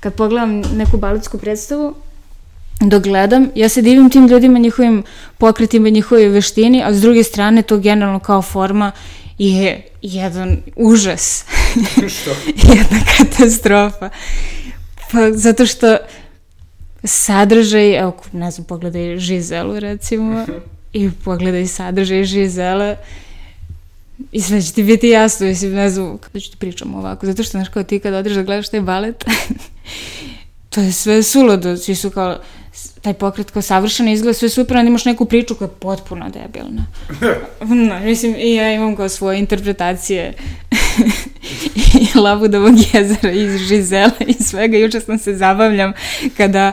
kad 0.00 0.14
pogledam 0.14 0.60
neku 0.60 0.96
baletsku 0.96 1.38
predstavu, 1.38 1.94
dok 2.80 3.02
gledam, 3.02 3.50
ja 3.54 3.68
se 3.68 3.82
divim 3.82 4.10
tim 4.10 4.26
ljudima, 4.26 4.58
njihovim 4.58 5.02
pokretima, 5.38 5.88
njihovoj 5.88 6.28
veštini, 6.28 6.82
a 6.84 6.94
s 6.94 7.00
druge 7.00 7.22
strane 7.22 7.62
to 7.62 7.78
generalno 7.78 8.18
kao 8.18 8.42
forma 8.42 8.92
je 9.38 9.82
jedan 10.02 10.56
užas. 10.76 11.44
Što? 12.14 12.30
Jedna 12.74 13.00
katastrofa. 13.18 14.10
Pa 15.12 15.32
zato 15.32 15.66
što 15.66 15.96
sadržaj, 17.04 17.98
evo, 17.98 18.16
ne 18.32 18.50
znam, 18.50 18.64
pogledaj 18.64 19.18
Žizelu 19.18 19.80
recimo, 19.80 20.46
i 20.92 21.10
pogledaj 21.24 21.66
sadržaj 21.66 22.24
Žizela, 22.24 22.96
I 24.32 24.40
sve 24.40 24.62
će 24.62 24.72
ti 24.72 24.82
biti 24.82 25.08
jasno, 25.08 25.46
mislim, 25.46 25.72
ne 25.72 25.90
znam, 25.90 26.18
kada 26.18 26.40
ću 26.40 26.50
ti 26.50 26.56
pričam 26.56 26.94
ovako, 26.94 27.26
zato 27.26 27.42
što, 27.42 27.50
znaš, 27.50 27.68
kao 27.68 27.82
ti 27.82 27.98
kad 27.98 28.14
odeš 28.14 28.32
da 28.32 28.42
gledaš 28.42 28.68
taj 28.68 28.80
balet, 28.80 29.24
to 30.70 30.80
je 30.80 30.92
sve 30.92 31.22
sulodo, 31.22 31.76
svi 31.76 31.94
su 31.94 32.10
kao, 32.10 32.38
taj 33.02 33.14
pokret 33.14 33.50
kao 33.50 33.62
savršeno 33.62 34.10
izgleda 34.10 34.34
sve 34.34 34.48
super, 34.48 34.76
onda 34.76 34.88
imaš 34.88 35.04
neku 35.04 35.24
priču 35.24 35.54
koja 35.54 35.66
je 35.66 35.74
potpuno 35.80 36.30
debilna. 36.30 36.86
no, 37.88 38.00
mislim, 38.00 38.34
i 38.38 38.54
ja 38.54 38.72
imam 38.72 38.96
kao 38.96 39.08
svoje 39.08 39.38
interpretacije 39.38 40.34
i 42.14 42.18
Labudovog 42.18 42.74
jezera 42.92 43.30
iz 43.30 43.60
Žizela 43.60 44.10
i 44.26 44.32
svega. 44.32 44.76
Juče 44.76 45.00
sam 45.00 45.18
se 45.18 45.34
zabavljam 45.36 45.92
kada, 46.36 46.72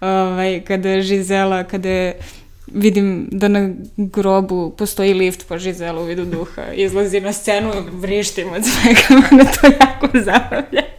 ovaj, 0.00 0.60
kada 0.60 1.00
Žizela, 1.00 1.64
kada 1.64 1.88
je 1.88 2.18
vidim 2.66 3.28
da 3.30 3.48
na 3.48 3.70
grobu 3.96 4.74
postoji 4.78 5.14
lift 5.14 5.48
po 5.48 5.58
Žizelu 5.58 6.00
u 6.00 6.04
vidu 6.04 6.24
duha. 6.24 6.72
Izlazi 6.72 7.20
na 7.20 7.32
scenu 7.32 7.72
vrištim 7.92 8.52
od 8.52 8.64
svega. 8.64 9.00
Mene 9.30 9.44
to 9.44 9.66
jako 9.66 10.08
zabavlja. 10.24 10.82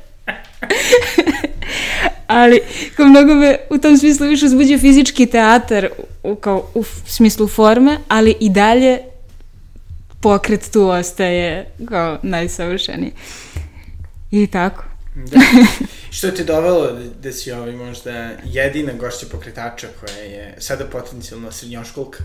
Ali, 2.28 2.60
kao 2.96 3.06
mnogo 3.06 3.34
me 3.34 3.58
u 3.70 3.78
tom 3.78 3.98
smislu 3.98 4.28
više 4.28 4.46
uzbuđuje 4.46 4.80
fizički 4.80 5.26
teatar 5.26 5.90
u, 6.24 6.36
kao, 6.36 6.68
u 6.74 6.84
smislu 7.06 7.48
forme, 7.48 7.98
ali 8.08 8.36
i 8.40 8.50
dalje 8.50 9.00
pokret 10.22 10.72
tu 10.72 10.88
ostaje 10.88 11.72
kao 11.90 12.18
najsavršeniji. 12.24 13.12
I 14.32 14.48
tako. 14.48 14.84
Da. 15.16 15.40
Što 16.18 16.32
te 16.32 16.44
dovelo 16.44 16.92
da, 16.92 17.04
da 17.24 17.32
si 17.32 17.52
ovaj 17.52 17.72
možda 17.72 18.32
jedina 18.44 18.94
gošća 18.94 19.26
pokretača 19.32 19.88
koja 20.00 20.18
je 20.18 20.56
sada 20.58 20.86
potencijalno 20.86 21.52
srednjoškolka? 21.52 22.24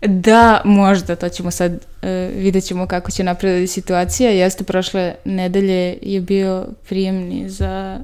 Da, 0.00 0.60
možda, 0.64 1.16
to 1.16 1.28
ćemo 1.28 1.50
sad, 1.50 1.72
uh, 1.72 2.08
vidjet 2.36 2.64
ćemo 2.64 2.86
kako 2.86 3.10
će 3.10 3.24
napredati 3.24 3.66
situacija. 3.66 4.30
Jeste, 4.30 4.64
prošle 4.64 5.14
nedelje 5.24 5.98
je 6.02 6.20
bio 6.20 6.66
prijemni 6.88 7.48
za 7.48 7.98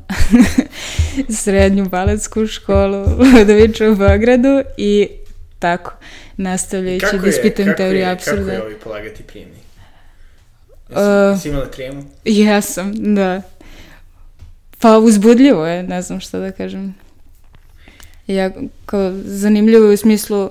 srednju 1.43 1.89
baletsku 1.89 2.47
školu 2.47 3.05
Ludovića 3.19 3.91
u 3.91 3.95
Beogradu 3.95 4.63
i 4.77 5.09
tako, 5.59 5.95
nastavljajući 6.37 7.19
da 7.23 7.29
ispitujem 7.29 7.75
teoriju 7.77 8.07
apsurda. 8.07 8.45
Kako 8.45 8.53
je 8.53 8.63
ovi 8.63 8.77
polagati 8.85 9.23
prijemni? 9.23 9.63
Jesi, 10.89 11.01
uh, 11.01 11.37
jesi 11.37 11.49
imala 11.49 11.67
tremu? 11.67 12.05
Jesam, 12.25 13.15
da. 13.15 13.43
Pa 14.83 14.99
uzbudljivo 14.99 15.67
je, 15.67 15.83
ne 15.83 16.03
znam 16.03 16.21
šta 16.21 16.39
da 16.39 16.53
kažem. 16.53 16.95
Ja, 18.27 18.51
kao 18.87 19.13
zanimljivo 19.25 19.93
u 19.93 19.97
smislu 19.97 20.51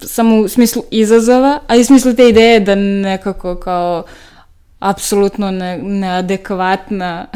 samo 0.00 0.36
u 0.36 0.48
smislu 0.48 0.82
izazova, 0.90 1.60
a 1.66 1.76
i 1.76 1.80
u 1.80 1.84
smislu 1.84 2.14
te 2.14 2.28
ideje 2.28 2.60
da 2.60 2.74
nekako 2.74 3.56
kao 3.56 4.04
apsolutno 4.78 5.50
ne, 5.50 5.78
neadekvatna 5.78 7.26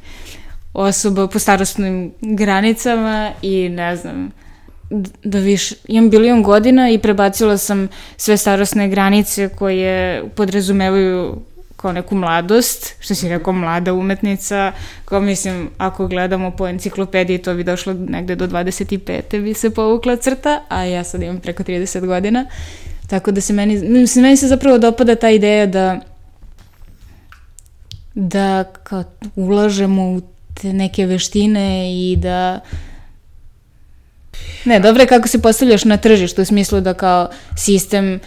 osoba 0.74 1.26
po 1.26 1.38
starostnim 1.38 2.12
granicama 2.20 3.32
i 3.42 3.68
ne 3.68 3.96
znam, 3.96 4.30
da 5.24 5.38
više, 5.38 5.74
imam 5.88 6.10
bilion 6.10 6.42
godina 6.42 6.90
i 6.90 6.98
prebacila 6.98 7.58
sam 7.58 7.88
sve 8.16 8.36
starostne 8.36 8.88
granice 8.88 9.48
koje 9.48 10.24
podrazumevaju 10.34 11.36
kao 11.86 11.92
neku 11.92 12.14
mladost, 12.14 12.94
što 12.98 13.14
si 13.14 13.28
rekao 13.28 13.52
mlada 13.52 13.92
umetnica, 13.92 14.72
kao 15.04 15.20
mislim, 15.20 15.70
ako 15.78 16.06
gledamo 16.06 16.50
po 16.50 16.68
enciklopediji, 16.68 17.38
to 17.38 17.54
bi 17.54 17.64
došlo 17.64 17.92
negde 17.92 18.36
do 18.36 18.46
25. 18.46 19.42
bi 19.42 19.54
se 19.54 19.70
povukla 19.70 20.16
crta, 20.16 20.62
a 20.68 20.84
ja 20.84 21.04
sad 21.04 21.22
imam 21.22 21.40
preko 21.40 21.62
30 21.62 22.06
godina, 22.06 22.46
tako 23.06 23.30
da 23.30 23.40
se 23.40 23.52
meni, 23.52 23.74
mislim, 23.88 24.22
meni 24.22 24.36
se 24.36 24.48
zapravo 24.48 24.78
dopada 24.78 25.14
ta 25.14 25.30
ideja 25.30 25.66
da 25.66 26.00
da 28.14 28.64
kao 28.64 29.04
ulažemo 29.36 30.02
u 30.02 30.20
te 30.54 30.72
neke 30.72 31.06
veštine 31.06 31.92
i 31.94 32.16
da 32.16 32.60
Ne, 34.64 34.80
dobro 34.80 35.02
je 35.02 35.06
kako 35.06 35.28
se 35.28 35.42
postavljaš 35.42 35.84
na 35.84 35.96
tržištu 35.96 36.42
u 36.42 36.44
smislu 36.44 36.80
da 36.80 36.94
kao 36.94 37.28
sistem 37.56 38.20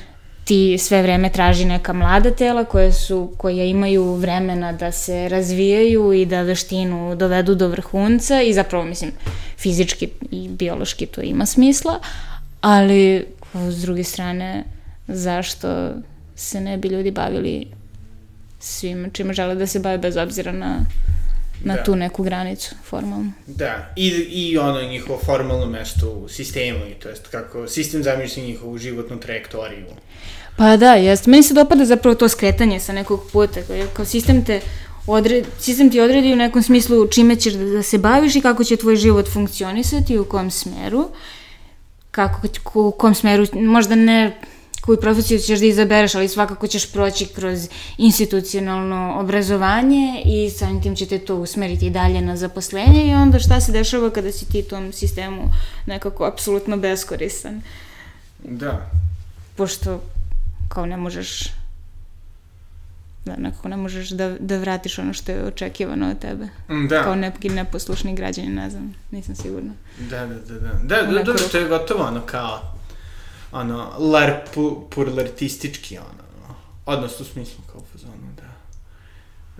ti 0.50 0.78
sve 0.78 1.02
vreme 1.02 1.30
traži 1.30 1.66
neka 1.66 1.94
mlada 1.94 2.32
tela 2.32 2.64
koje 2.66 2.94
su, 2.94 3.34
koje 3.38 3.70
imaju 3.70 4.14
vremena 4.16 4.72
da 4.74 4.92
se 4.92 5.30
razvijaju 5.30 6.14
i 6.14 6.26
da 6.26 6.42
veštinu 6.42 7.16
dovedu 7.16 7.56
do 7.56 7.68
vrhunca 7.68 8.42
i 8.42 8.54
zapravo 8.54 8.86
mislim 8.86 9.12
fizički 9.58 10.10
i 10.32 10.50
biološki 10.50 11.06
to 11.06 11.22
ima 11.22 11.46
smisla, 11.46 12.00
ali 12.62 13.26
s 13.54 13.82
druge 13.82 14.04
strane 14.04 14.64
zašto 15.08 15.92
se 16.36 16.62
ne 16.62 16.78
bi 16.78 16.88
ljudi 16.88 17.12
bavili 17.12 17.68
svim 18.60 19.10
čime 19.14 19.34
žele 19.34 19.56
da 19.56 19.68
se 19.68 19.80
bave 19.80 19.98
bez 19.98 20.18
obzira 20.18 20.52
na 20.52 20.80
na 21.64 21.76
da. 21.76 21.84
tu 21.84 21.96
neku 21.96 22.24
granicu 22.24 22.76
formalno. 22.84 23.32
Da, 23.48 23.94
i, 23.96 24.08
i 24.30 24.58
ono 24.58 24.82
njihovo 24.82 25.20
formalno 25.26 25.66
mesto 25.66 26.10
u 26.10 26.28
sistemu, 26.28 26.86
i 26.86 26.94
to 26.94 27.10
jest 27.10 27.28
kako 27.28 27.68
sistem 27.68 28.04
zamišlja 28.04 28.44
njihovu 28.44 28.78
životnu 28.78 29.20
trajektoriju. 29.20 29.86
Pa 30.58 30.78
da, 30.78 30.94
jest. 30.94 31.28
Meni 31.28 31.44
se 31.44 31.54
dopada 31.54 31.86
zapravo 31.86 32.16
to 32.16 32.30
skretanje 32.30 32.80
sa 32.80 32.94
nekog 32.94 33.22
puta, 33.32 33.60
kao 33.94 34.06
sistem 34.06 34.46
te 34.46 34.62
odred, 35.08 35.46
sistem 35.60 35.92
ti 35.92 36.00
odredi 36.00 36.34
u 36.34 36.36
nekom 36.36 36.64
smislu 36.64 37.08
čime 37.08 37.36
ćeš 37.36 37.54
da, 37.54 37.66
da 37.66 37.84
se 37.84 37.98
baviš 37.98 38.36
i 38.36 38.42
kako 38.42 38.64
će 38.64 38.76
tvoj 38.76 38.96
život 38.96 39.28
funkcionisati, 39.34 40.18
u 40.18 40.26
kom 40.26 40.52
smeru, 40.52 41.10
kako, 42.12 42.48
u 42.74 42.92
kom 42.92 43.16
smeru, 43.16 43.46
možda 43.54 43.96
ne 43.96 44.42
koju 44.82 45.00
profesiju 45.00 45.40
ćeš 45.40 45.60
da 45.60 45.66
izabereš, 45.66 46.16
ali 46.16 46.28
svakako 46.28 46.68
ćeš 46.68 46.92
proći 46.92 47.26
kroz 47.26 47.68
institucionalno 47.98 49.20
obrazovanje 49.20 50.22
i 50.26 50.50
samim 50.50 50.82
tim 50.82 50.96
će 50.96 51.06
te 51.06 51.20
to 51.20 51.36
usmeriti 51.36 51.90
dalje 51.90 52.22
na 52.22 52.38
zaposlenje 52.38 53.04
i 53.06 53.14
onda 53.14 53.40
šta 53.40 53.62
se 53.62 53.72
dešava 53.72 54.10
kada 54.10 54.32
si 54.32 54.52
ti 54.52 54.64
tom 54.64 54.94
sistemu 54.94 55.44
nekako 55.86 56.26
apsolutno 56.26 56.78
beskoristan. 56.78 57.62
Da. 58.44 58.92
Pošto 59.56 60.02
kao 60.70 60.86
ne 60.86 60.98
možeš 60.98 61.44
da 63.26 63.36
nekako 63.38 63.68
ne 63.68 63.78
možeš 63.78 64.10
da, 64.10 64.36
da 64.40 64.58
vratiš 64.58 65.00
ono 65.00 65.14
što 65.14 65.32
je 65.32 65.48
očekivano 65.48 66.10
od 66.10 66.20
tebe. 66.20 66.48
Da. 66.90 67.04
Kao 67.04 67.16
neki 67.16 67.50
neposlušni 67.50 68.16
građani, 68.16 68.48
ne 68.48 68.70
znam, 68.70 68.94
nisam 69.12 69.36
sigurna. 69.36 69.74
Da, 70.10 70.26
da, 70.26 70.36
da, 70.36 70.60
da. 70.60 70.74
Da, 70.84 71.12
da, 71.12 71.24
dobro, 71.24 71.44
to 71.52 71.58
je 71.58 71.68
gotovo 71.68 72.04
ono 72.04 72.22
kao, 72.22 72.79
ono, 73.52 73.92
larpurlartistički, 74.00 75.98
ono, 75.98 76.56
odnos 76.86 77.20
u 77.20 77.26
smislu 77.26 77.64
kao 77.72 77.82
fazonu, 77.92 78.34
da. 78.38 78.50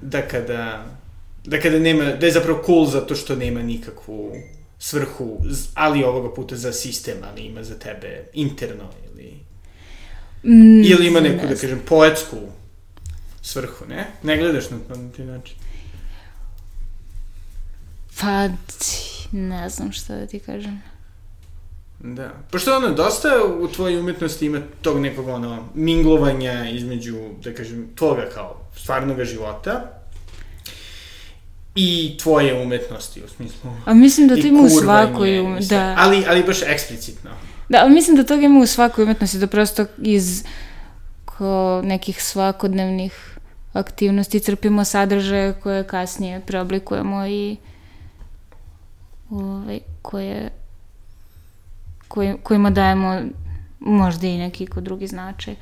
Da 0.02 0.28
kada, 0.28 0.86
da 1.46 1.60
kada 1.60 1.80
nema, 1.80 2.04
da 2.04 2.26
je 2.26 2.32
zapravo 2.32 2.64
cool 2.66 2.86
zato 2.86 3.16
što 3.16 3.36
nema 3.36 3.62
nikakvu 3.62 4.36
svrhu, 4.80 5.40
ali 5.74 6.04
ovoga 6.04 6.34
puta 6.34 6.56
za 6.56 6.74
sistem, 6.74 7.18
ali 7.24 7.42
ima 7.42 7.64
za 7.64 7.80
tebe 7.80 8.26
interno 8.34 8.90
ili... 9.14 9.34
Mm, 10.44 10.84
ili 10.84 11.08
ima 11.08 11.20
neku, 11.20 11.48
da 11.48 11.56
kažem, 11.56 11.82
poetsku 11.86 12.38
svrhu, 13.42 13.86
ne? 13.90 14.08
Ne 14.24 14.38
gledaš 14.38 14.70
na, 14.70 14.78
na 14.96 15.12
ti 15.12 15.24
način. 15.24 15.56
Pa, 18.20 18.50
ne 19.32 19.70
znam 19.70 19.92
šta 19.92 20.16
da 20.16 20.28
ti 20.28 20.40
kažem. 20.40 20.82
Da. 22.00 22.30
Pošto 22.52 22.78
ono, 22.78 22.90
dosta 22.90 23.30
u 23.60 23.68
tvojoj 23.68 24.00
umetnosti 24.00 24.46
ima 24.46 24.60
tog 24.82 25.00
nekog 25.00 25.28
ono, 25.28 25.64
minglovanja 25.74 26.70
između, 26.70 27.16
da 27.44 27.54
kažem, 27.54 27.88
tvoga 27.96 28.26
kao 28.34 28.62
stvarnog 28.76 29.24
života 29.24 30.00
i 31.76 32.18
tvoje 32.24 32.62
umetnosti, 32.64 33.24
u 33.24 33.28
smislu... 33.28 33.72
A 33.86 33.94
mislim 33.94 34.28
da 34.28 34.36
to 34.36 34.48
ima 34.48 34.62
u 34.62 34.70
svakoj 34.70 35.40
umetnosti, 35.40 35.76
da. 35.76 35.96
Ali, 35.98 36.26
ali 36.30 36.44
baš 36.44 36.62
eksplicitno. 36.62 37.30
Da, 37.70 37.80
ali 37.82 37.94
mislim 37.94 38.18
da 38.18 38.24
toga 38.24 38.42
ima 38.42 38.60
u 38.60 38.66
svakoj 38.66 39.04
umetnosti, 39.04 39.38
da 39.38 39.48
prosto 39.48 39.86
iz 39.98 40.44
ko 41.26 41.82
nekih 41.84 42.24
svakodnevnih 42.24 43.38
aktivnosti 43.74 44.40
crpimo 44.40 44.86
sadržaje 44.86 45.54
koje 45.54 45.84
kasnije 45.84 46.42
preoblikujemo 46.48 47.28
i 47.28 47.58
ovaj, 49.30 49.80
koje, 50.02 50.50
koje, 52.10 52.38
kojima 52.44 52.70
dajemo 52.70 53.22
možda 53.80 54.28
i 54.28 54.38
neki 54.38 54.68
kod 54.68 54.84
drugi 54.84 55.08
značaj. 55.08 55.56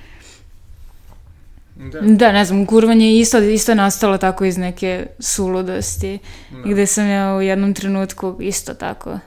Da. 1.76 2.02
da, 2.02 2.32
ne 2.32 2.46
znam, 2.46 2.66
kurvanje 2.66 3.06
je 3.06 3.20
isto, 3.20 3.40
isto 3.40 3.76
nastalo 3.76 4.18
tako 4.18 4.46
iz 4.46 4.58
neke 4.58 5.08
suludosti, 5.20 6.20
da. 6.52 6.72
gde 6.72 6.86
sam 6.86 7.08
ja 7.08 7.36
u 7.36 7.42
jednom 7.42 7.74
trenutku 7.74 8.38
isto 8.42 8.74
tako. 8.74 9.20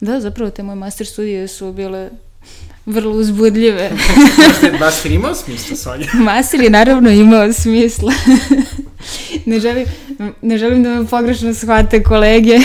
Da, 0.00 0.20
zapravo 0.20 0.50
te 0.50 0.62
moje 0.62 0.76
master 0.76 1.06
studije 1.06 1.48
su 1.48 1.72
bile 1.72 2.10
vrlo 2.86 3.12
uzbudljive. 3.12 3.90
Master 4.80 5.12
imao 5.12 5.34
smisla, 5.34 5.76
Sonja? 5.76 6.06
Master 6.32 6.60
je 6.60 6.70
naravno 6.70 7.10
imao 7.10 7.52
smisla. 7.52 8.12
ne, 9.46 9.60
želim, 9.60 9.86
ne 10.42 10.58
želim 10.58 10.82
da 10.82 10.88
me 10.88 11.06
pogrešno 11.06 11.54
shvate 11.54 12.02
kolege, 12.02 12.58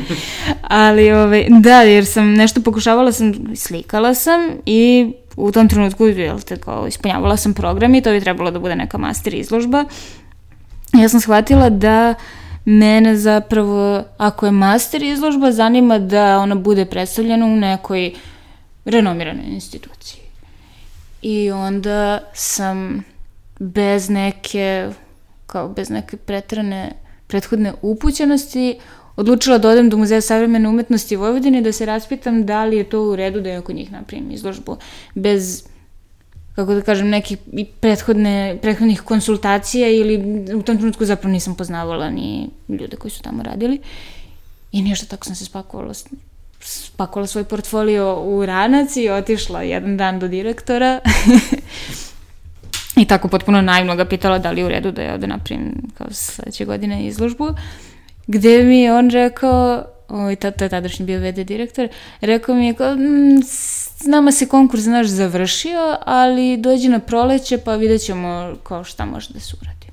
ali 0.62 1.12
ovaj, 1.12 1.46
da, 1.50 1.82
jer 1.82 2.06
sam 2.06 2.34
nešto 2.34 2.60
pokušavala 2.60 3.12
sam, 3.12 3.34
slikala 3.56 4.14
sam 4.14 4.40
i 4.66 5.12
u 5.36 5.52
tom 5.52 5.68
trenutku, 5.68 6.06
jel 6.06 6.40
te, 6.40 6.56
kao, 6.56 6.86
ispunjavala 6.86 7.36
sam 7.36 7.54
program 7.54 7.94
i 7.94 8.02
to 8.02 8.10
bi 8.10 8.20
trebalo 8.20 8.50
da 8.50 8.58
bude 8.58 8.76
neka 8.76 8.98
master 8.98 9.34
izložba. 9.34 9.84
Ja 10.92 11.08
sam 11.08 11.20
shvatila 11.20 11.70
da 11.70 12.14
mene 12.64 13.16
zapravo, 13.16 14.04
ako 14.18 14.46
je 14.46 14.52
master 14.52 15.02
izložba, 15.02 15.52
zanima 15.52 15.98
da 15.98 16.38
ona 16.38 16.54
bude 16.54 16.84
predstavljena 16.84 17.46
u 17.46 17.56
nekoj 17.56 18.06
uh, 18.06 18.18
renomiranoj 18.84 19.44
instituciji. 19.46 20.20
I 21.22 21.50
onda 21.50 22.18
sam 22.34 23.04
bez 23.58 24.08
neke, 24.08 24.90
kao 25.46 25.68
bez 25.68 25.90
neke 25.90 26.16
pretrane 26.16 26.92
prethodne 27.26 27.72
upućenosti 27.82 28.78
odlučila 29.16 29.58
da 29.58 29.68
odem 29.68 29.90
do 29.90 29.96
Muzeja 29.96 30.20
savremene 30.20 30.68
umetnosti 30.68 31.16
Vojvodine 31.16 31.62
da 31.62 31.72
se 31.72 31.86
raspitam 31.86 32.46
da 32.46 32.64
li 32.64 32.76
je 32.76 32.84
to 32.84 33.02
u 33.02 33.16
redu 33.16 33.40
da 33.40 33.50
je 33.50 33.58
oko 33.58 33.72
njih 33.72 33.92
napravim 33.92 34.30
izložbu 34.30 34.76
bez 35.14 35.64
kako 36.54 36.74
da 36.74 36.82
kažem, 36.82 37.08
nekih 37.10 37.38
prethodne, 37.80 38.58
prethodnih 38.62 39.00
konsultacija 39.00 39.88
ili 39.90 40.16
u 40.54 40.62
tom 40.62 40.76
trenutku 40.78 41.04
zapravo 41.04 41.32
nisam 41.32 41.54
poznavala 41.54 42.10
ni 42.10 42.50
ljude 42.68 42.96
koji 42.96 43.10
su 43.10 43.22
tamo 43.22 43.42
radili. 43.42 43.78
I 44.72 44.82
ništa, 44.82 45.06
tako 45.06 45.24
sam 45.24 45.34
se 45.34 45.44
spakovala 45.44 45.94
spakovala 46.64 47.26
svoj 47.26 47.44
portfolio 47.44 48.20
u 48.20 48.46
ranac 48.46 48.96
i 48.96 49.08
otišla 49.08 49.62
jedan 49.62 49.96
dan 49.96 50.18
do 50.18 50.28
direktora 50.28 51.00
i 53.02 53.04
tako 53.04 53.28
potpuno 53.28 53.62
naivno 53.62 53.96
ga 53.96 54.04
pitala 54.04 54.38
da 54.38 54.50
li 54.50 54.60
je 54.60 54.64
u 54.64 54.68
redu 54.68 54.92
da 54.92 55.02
je 55.02 55.12
ovde 55.12 55.26
napravim 55.26 55.72
kao 55.98 56.06
sledeće 56.10 56.64
godine 56.64 57.06
izložbu, 57.06 57.48
gde 58.26 58.62
mi 58.62 58.80
je 58.80 58.94
on 58.94 59.10
rekao, 59.10 59.84
ovaj, 60.08 60.36
to, 60.36 60.50
to 60.50 60.64
je 60.64 60.68
tadašnji 60.68 61.06
bio 61.06 61.20
VD 61.20 61.46
direktor, 61.46 61.88
rekao 62.20 62.54
mi 62.54 62.66
je 62.66 62.74
kao, 62.74 62.96
mm, 62.96 63.42
s 63.44 64.06
nama 64.06 64.32
se 64.32 64.48
konkurs 64.48 64.84
naš 64.84 65.06
završio, 65.06 65.96
ali 66.06 66.56
dođi 66.56 66.88
na 66.88 66.98
proleće 66.98 67.58
pa 67.58 67.76
vidjet 67.76 68.02
ćemo 68.02 68.54
kao 68.62 68.84
šta 68.84 69.04
može 69.04 69.32
da 69.32 69.40
se 69.40 69.56
uradi. 69.62 69.86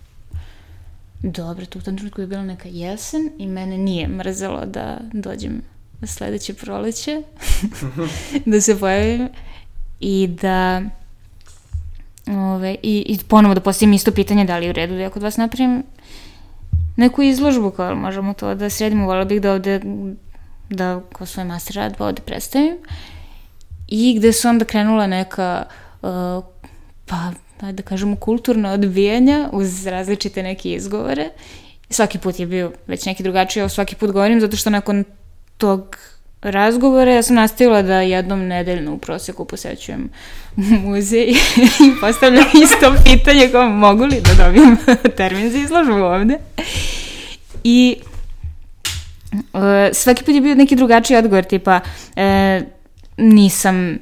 Dobro, 1.24 1.66
to 1.66 1.80
u 1.80 1.82
tom 1.82 1.98
trenutku 1.98 2.22
je 2.22 2.28
bila 2.28 2.44
neka 2.44 2.70
jesen 2.70 3.30
i 3.38 3.48
mene 3.48 3.78
nije 3.78 4.08
mrzelo 4.08 4.66
da 4.66 4.98
dođem 5.14 5.62
sledeće 6.08 6.54
proleće 6.54 7.22
da 8.46 8.62
se 8.62 8.80
pojavim 8.80 9.30
i 10.00 10.28
da 10.42 10.82
ove, 12.28 12.76
i, 12.84 13.06
i 13.08 13.20
ponovo 13.28 13.54
da 13.54 13.62
postavim 13.62 13.94
isto 13.94 14.12
pitanje 14.12 14.46
da 14.46 14.58
li 14.58 14.66
je 14.66 14.70
u 14.70 14.74
redu 14.74 14.94
da 14.94 15.02
ja 15.02 15.10
kod 15.10 15.24
vas 15.24 15.38
napravim 15.38 15.84
neku 16.96 17.22
izložbu 17.22 17.72
kao 17.72 17.96
možemo 17.96 18.34
to 18.34 18.56
da 18.56 18.70
sredimo, 18.70 19.06
volila 19.06 19.26
bih 19.26 19.42
da 19.42 19.54
ovde 19.54 19.82
da 20.70 21.02
kao 21.14 21.28
svoj 21.28 21.46
master 21.46 21.76
rad 21.76 21.98
pa 21.98 22.06
ovde 22.06 22.22
predstavim. 22.22 22.78
I 23.88 24.16
gde 24.18 24.34
su 24.34 24.48
onda 24.48 24.66
krenula 24.66 25.08
neka 25.08 25.64
uh, 26.02 26.44
pa 27.06 27.32
da 27.72 27.84
kažemo 27.84 28.16
kulturna 28.16 28.72
odbijanja 28.72 29.50
uz 29.52 29.88
različite 29.88 30.44
neke 30.44 30.74
izgovore. 30.74 31.30
Svaki 31.90 32.18
put 32.18 32.40
je 32.40 32.46
bio 32.46 32.72
već 32.88 33.06
neki 33.06 33.24
drugačiji, 33.24 33.70
svaki 33.70 33.96
put 33.96 34.12
govorim 34.12 34.42
zato 34.42 34.58
što 34.58 34.70
nakon 34.70 35.04
tog 35.62 35.98
razgovora 36.42 37.12
ja 37.12 37.24
sam 37.24 37.36
nastavila 37.36 37.82
da 37.82 38.02
jednom 38.02 38.48
nedeljno 38.48 38.94
u 38.94 38.98
proseku 38.98 39.46
posećujem 39.46 40.10
muzej 40.84 41.30
i 41.80 42.00
postavljam 42.02 42.46
isto 42.64 42.94
pitanje 43.04 43.50
kao 43.52 43.70
mogu 43.70 44.06
li 44.06 44.22
da 44.22 44.46
dobijem 44.46 44.78
termin 45.18 45.52
za 45.52 45.58
izložbu 45.58 45.94
ovde. 45.94 46.38
I 47.64 47.98
uh, 49.34 49.62
svaki 49.94 50.24
put 50.24 50.36
je 50.36 50.42
bio 50.42 50.56
neki 50.56 50.76
drugačiji 50.76 51.18
odgovor, 51.18 51.44
tipa 51.44 51.80
uh, 51.80 52.68
nisam 53.18 53.98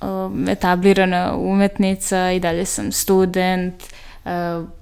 uh, 0.00 0.48
etablirana 0.48 1.36
umetnica 1.36 2.32
i 2.32 2.40
dalje 2.40 2.64
sam 2.64 2.92
student, 2.92 3.74
uh, 4.24 4.30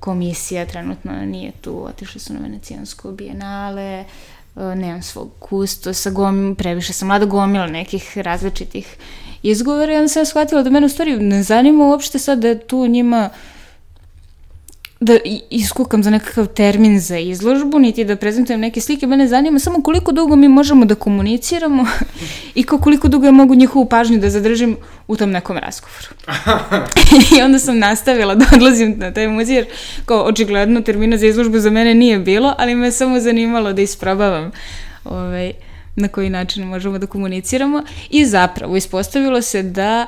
komisija 0.00 0.66
trenutno 0.66 1.12
nije 1.12 1.52
tu, 1.60 1.86
otišli 1.86 2.20
su 2.20 2.34
na 2.34 2.40
Venecijansko 2.40 3.12
bijenale, 3.12 4.00
uh, 4.00 4.37
E, 4.37 4.37
nemam 4.58 5.02
svog 5.02 5.30
kustosa, 5.38 6.10
gom, 6.10 6.54
previše 6.58 6.92
sam 6.92 7.08
mlada 7.08 7.24
gomila 7.24 7.66
nekih 7.66 8.18
različitih 8.18 8.96
izgovora 9.42 9.92
i 9.92 9.96
onda 9.96 10.08
sam 10.08 10.26
shvatila 10.26 10.62
da 10.62 10.70
mene 10.70 10.86
u 10.86 10.88
stvari 10.88 11.16
ne 11.16 11.42
zanima 11.42 11.84
uopšte 11.86 12.18
sad 12.18 12.38
da 12.38 12.58
tu 12.58 12.86
njima 12.86 13.30
da 15.00 15.18
iskukam 15.50 16.02
za 16.02 16.10
nekakav 16.10 16.46
termin 16.46 17.00
za 17.00 17.18
izložbu, 17.18 17.78
niti 17.78 18.04
da 18.04 18.16
prezentujem 18.16 18.60
neke 18.60 18.80
slike, 18.80 19.06
mene 19.06 19.28
zanima 19.28 19.58
samo 19.58 19.82
koliko 19.82 20.12
dugo 20.12 20.36
mi 20.36 20.48
možemo 20.48 20.84
da 20.84 20.94
komuniciramo 20.94 21.86
i 22.54 22.62
koliko 22.62 23.08
dugo 23.08 23.26
ja 23.26 23.32
mogu 23.32 23.54
njihovu 23.54 23.84
pažnju 23.84 24.18
da 24.18 24.30
zadržim 24.30 24.76
u 25.08 25.16
tom 25.16 25.30
nekom 25.30 25.56
razgovoru. 25.56 26.08
I 27.38 27.42
onda 27.42 27.58
sam 27.58 27.78
nastavila 27.78 28.34
da 28.34 28.46
odlazim 28.54 28.94
na 28.98 29.12
taj 29.12 29.28
muzej, 29.28 29.56
jer 29.56 29.66
kao 30.04 30.24
očigledno 30.24 30.80
termina 30.80 31.16
za 31.16 31.26
izložbu 31.26 31.58
za 31.58 31.70
mene 31.70 31.94
nije 31.94 32.18
bilo, 32.18 32.54
ali 32.58 32.74
me 32.74 32.92
samo 32.92 33.20
zanimalo 33.20 33.72
da 33.72 33.82
isprobavam 33.82 34.50
ovaj, 35.04 35.52
na 35.96 36.08
koji 36.08 36.30
način 36.30 36.64
možemo 36.64 36.98
da 36.98 37.06
komuniciramo 37.06 37.82
i 38.10 38.26
zapravo 38.26 38.76
ispostavilo 38.76 39.42
se 39.42 39.62
da 39.62 40.06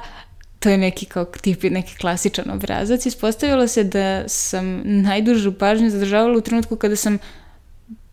to 0.60 0.68
je 0.68 0.78
neki 0.78 1.06
kao 1.06 1.24
tipi, 1.24 1.70
neki 1.70 1.96
klasičan 1.96 2.50
obrazac. 2.50 3.06
Ispostavilo 3.06 3.68
se 3.68 3.84
da 3.84 4.28
sam 4.28 4.82
najdužu 4.84 5.52
pažnju 5.52 5.90
zadržavala 5.90 6.38
u 6.38 6.40
trenutku 6.40 6.76
kada 6.76 6.96
sam 6.96 7.18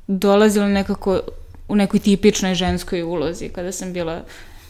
dolazila 0.08 0.68
nekako 0.68 1.22
u 1.68 1.76
nekoj 1.76 2.00
tipičnoj 2.00 2.56
ženskoj 2.56 3.04
ulozi, 3.04 3.50
kada 3.50 3.72
sam 3.72 3.94
bila 3.94 4.24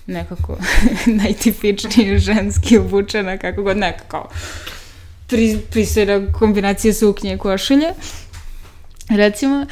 nekako 0.08 0.58
najtipičnije 1.24 2.20
ženski 2.20 2.78
obučena, 2.78 3.38
kako 3.38 3.64
god 3.64 3.78
nekako 3.78 4.30
pri, 5.28 5.58
pristojna 5.72 6.34
kombinacija 6.40 6.94
suknje 6.94 7.34
i 7.34 7.38
košulje, 7.38 7.94
recimo. 9.10 9.66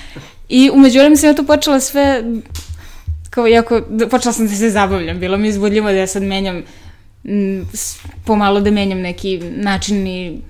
I 0.49 0.69
umeđu 0.73 0.99
vremenu 0.99 1.17
sam 1.17 1.29
ja 1.29 1.33
to 1.33 1.45
počela 1.45 1.79
sve 1.79 2.23
kao 3.29 3.47
jako, 3.47 3.81
počela 4.11 4.33
sam 4.33 4.47
da 4.47 4.55
se 4.55 4.69
zabavljam, 4.69 5.19
bilo 5.19 5.37
mi 5.37 5.47
izbudljivo 5.47 5.91
da 5.91 5.97
ja 5.97 6.07
sad 6.07 6.23
menjam 6.23 6.63
m, 7.25 7.67
pomalo 8.25 8.59
da 8.61 8.71
menjam 8.71 8.99
neki 8.99 9.37
način 9.37 10.07
i 10.07 10.41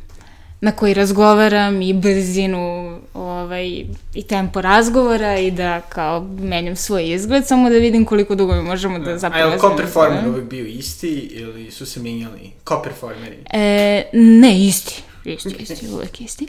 na 0.61 0.71
koji 0.71 0.93
razgovaram 0.93 1.81
i 1.81 1.93
brzinu 1.93 2.99
ovaj, 3.13 3.85
i 4.13 4.23
tempo 4.27 4.61
razgovora 4.61 5.39
i 5.39 5.51
da 5.51 5.81
kao 5.81 6.27
menjam 6.39 6.75
svoj 6.75 7.13
izgled, 7.13 7.47
samo 7.47 7.69
da 7.69 7.75
vidim 7.75 8.05
koliko 8.05 8.35
dugo 8.35 8.55
mi 8.55 8.61
možemo 8.61 8.99
da 8.99 9.17
zapravo... 9.17 9.43
A 9.43 9.47
je 9.47 9.53
li 9.53 9.59
ko 9.59 9.75
performer 9.77 10.27
uvek 10.27 10.43
bio 10.43 10.65
isti 10.65 11.09
ili 11.31 11.71
su 11.71 11.85
se 11.85 11.99
menjali? 11.99 12.51
Ko 12.63 12.81
performeri? 12.83 13.37
E, 13.53 14.03
ne, 14.13 14.65
isti. 14.65 15.03
Isti, 15.25 15.55
isti, 15.59 15.87
uvek 15.95 16.21
isti. 16.21 16.47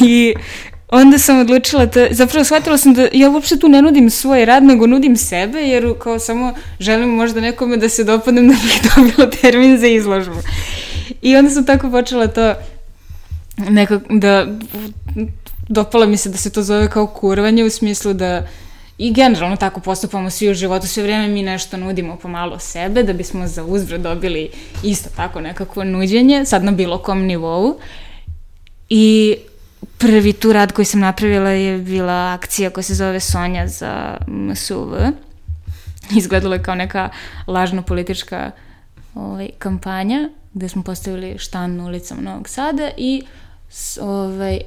I 0.00 0.34
onda 0.92 1.18
sam 1.18 1.40
odlučila 1.40 1.86
da, 1.86 2.06
zapravo 2.10 2.44
shvatila 2.44 2.78
sam 2.78 2.94
da 2.94 3.08
ja 3.12 3.30
uopšte 3.30 3.58
tu 3.58 3.68
ne 3.68 3.82
nudim 3.82 4.10
svoj 4.10 4.44
rad, 4.44 4.64
nego 4.64 4.86
nudim 4.86 5.16
sebe, 5.16 5.58
jer 5.58 5.94
kao 5.98 6.18
samo 6.18 6.54
želim 6.80 7.08
možda 7.08 7.40
nekome 7.40 7.76
da 7.76 7.88
se 7.88 8.04
dopadnem 8.04 8.48
da 8.48 8.54
bih 8.54 8.80
dobila 8.96 9.30
termin 9.30 9.78
za 9.78 9.86
izložbu. 9.86 10.36
I 11.22 11.36
onda 11.36 11.50
sam 11.50 11.66
tako 11.66 11.90
počela 11.90 12.26
to 12.26 12.54
nekako 13.56 14.04
da 14.14 14.46
dopala 15.68 16.06
mi 16.06 16.16
se 16.16 16.28
da 16.28 16.36
se 16.36 16.52
to 16.52 16.62
zove 16.62 16.90
kao 16.90 17.06
kurvanje 17.06 17.64
u 17.64 17.70
smislu 17.70 18.12
da 18.12 18.46
i 18.98 19.12
generalno 19.12 19.56
tako 19.56 19.80
postupamo 19.80 20.30
svi 20.30 20.50
u 20.50 20.54
životu, 20.54 20.86
sve 20.86 21.02
vreme 21.02 21.28
mi 21.28 21.42
nešto 21.42 21.76
nudimo 21.76 22.16
pomalo 22.16 22.58
sebe 22.58 23.02
da 23.02 23.12
bismo 23.12 23.46
za 23.46 23.64
uzvrat 23.64 24.00
dobili 24.00 24.50
isto 24.84 25.10
tako 25.16 25.40
nekako 25.40 25.84
nuđenje, 25.84 26.44
sad 26.44 26.64
na 26.64 26.70
bilo 26.70 26.98
kom 26.98 27.22
nivou. 27.22 27.78
I 28.88 29.36
prvi 29.98 30.32
tu 30.32 30.52
rad 30.52 30.72
koji 30.72 30.84
sam 30.84 31.00
napravila 31.00 31.50
je 31.50 31.78
bila 31.78 32.32
akcija 32.32 32.70
koja 32.70 32.82
se 32.82 32.94
zove 32.94 33.20
Sonja 33.20 33.68
za 33.68 34.16
MSUV. 34.26 34.94
Izgledala 36.16 36.54
je 36.54 36.62
kao 36.62 36.74
neka 36.74 37.08
lažno 37.46 37.82
politička 37.82 38.50
ovaj, 39.14 39.50
kampanja 39.58 40.28
gde 40.54 40.68
smo 40.68 40.82
postavili 40.82 41.38
štan 41.38 41.76
na 41.76 41.84
ulicama 41.84 42.20
Novog 42.20 42.48
Sada 42.48 42.90
i 42.96 43.22
ovaj, 44.00 44.60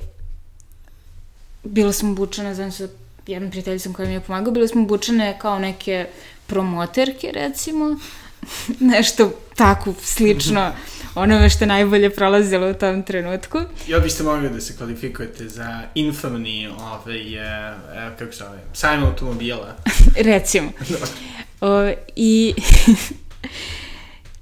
bila 1.63 1.93
sam 1.93 2.12
obučena 2.12 2.54
zajedno 2.54 2.71
sa 2.71 2.88
jednom 3.28 3.51
prijateljicom 3.51 3.93
koja 3.93 4.08
mi 4.08 4.13
je 4.13 4.19
pomagao, 4.19 4.54
bile 4.54 4.67
smo 4.67 4.82
obučene 4.82 5.38
kao 5.39 5.60
neke 5.60 6.08
promoterke, 6.47 7.32
recimo, 7.34 7.99
nešto 8.93 9.31
tako 9.55 9.93
slično 10.01 10.71
onome 11.15 11.49
što 11.49 11.65
najbolje 11.65 12.10
prolazilo 12.10 12.69
u 12.69 12.73
tom 12.73 13.03
trenutku. 13.03 13.60
Ja 13.88 13.99
biste 13.99 14.23
mogli 14.23 14.49
da 14.49 14.62
se 14.62 14.77
kvalifikujete 14.77 15.49
za 15.49 15.81
infamni, 15.95 16.67
ovaj, 16.67 17.36
e, 17.36 17.73
kako 18.19 18.31
se 18.31 18.38
zove, 18.38 18.60
sajm 18.73 19.03
automobila. 19.03 19.75
recimo. 20.31 20.71
o, 21.62 21.91
I 22.15 22.53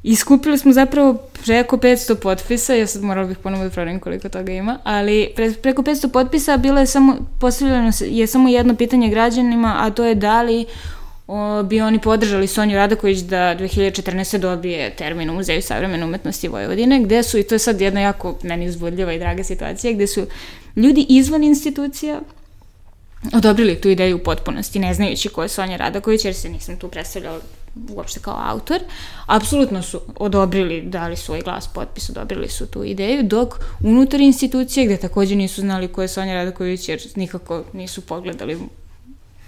iskupili 0.03 0.57
smo 0.57 0.73
zapravo 0.73 1.13
preko 1.45 1.77
500 1.77 2.15
potpisa, 2.15 2.73
ja 2.73 2.87
sad 2.87 3.03
morala 3.03 3.27
bih 3.27 3.37
ponovo 3.37 3.63
da 3.63 3.69
proverim 3.69 3.99
koliko 3.99 4.29
toga 4.29 4.51
ima, 4.51 4.79
ali 4.83 5.31
pre, 5.35 5.53
preko 5.53 5.81
500 5.81 6.11
potpisa 6.11 6.57
bilo 6.57 6.79
je 6.79 6.87
samo, 6.87 7.17
postavljeno 7.39 7.91
je 8.01 8.27
samo 8.27 8.49
jedno 8.49 8.75
pitanje 8.75 9.09
građanima, 9.09 9.75
a 9.79 9.89
to 9.89 10.05
je 10.05 10.15
da 10.15 10.41
li 10.41 10.65
o, 11.27 11.63
bi 11.63 11.81
oni 11.81 11.99
podržali 11.99 12.47
Sonju 12.47 12.75
Radaković 12.75 13.19
da 13.19 13.55
2014. 13.55 14.37
dobije 14.37 14.95
termin 14.95 15.29
u 15.29 15.33
Muzeju 15.33 15.61
savremene 15.61 16.05
umetnosti 16.05 16.47
Vojvodine, 16.47 17.03
gde 17.03 17.23
su, 17.23 17.37
i 17.37 17.43
to 17.43 17.55
je 17.55 17.59
sad 17.59 17.81
jedna 17.81 18.01
jako 18.01 18.39
meni 18.43 18.69
uzbudljiva 18.69 19.13
i 19.13 19.19
draga 19.19 19.43
situacija, 19.43 19.93
gde 19.93 20.07
su 20.07 20.27
ljudi 20.75 21.05
izvan 21.09 21.43
institucija 21.43 22.21
odobrili 23.33 23.81
tu 23.81 23.89
ideju 23.89 24.15
u 24.15 24.19
potpunosti, 24.19 24.79
ne 24.79 24.93
znajući 24.93 25.29
ko 25.29 25.43
je 25.43 25.49
Sonja 25.49 25.77
Radaković, 25.77 26.25
jer 26.25 26.35
se 26.35 26.49
nisam 26.49 26.77
tu 26.77 26.87
predstavljala 26.87 27.39
uopšte 27.89 28.19
kao 28.19 28.39
autor, 28.45 28.79
apsolutno 29.25 29.81
su 29.81 30.01
odobrili, 30.15 30.81
dali 30.81 31.17
svoj 31.17 31.41
glas, 31.41 31.67
potpis, 31.67 32.09
odobrili 32.09 32.49
su 32.49 32.67
tu 32.67 32.83
ideju, 32.83 33.23
dok 33.23 33.55
unutar 33.83 34.21
institucije, 34.21 34.85
gde 34.85 34.97
takođe 34.97 35.35
nisu 35.35 35.61
znali 35.61 35.87
ko 35.87 36.01
je 36.01 36.07
Sonja 36.07 36.33
Radaković, 36.33 36.89
jer 36.89 37.01
nikako 37.15 37.63
nisu 37.73 38.01
pogledali 38.01 38.59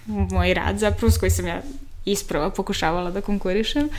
moj 0.06 0.54
rad 0.54 0.80
zapravo, 0.80 1.12
s 1.12 1.18
koji 1.18 1.30
sam 1.30 1.48
ja 1.48 1.62
isprava 2.06 2.50
pokušavala 2.50 3.12
da 3.12 3.22
konkurišem, 3.22 3.90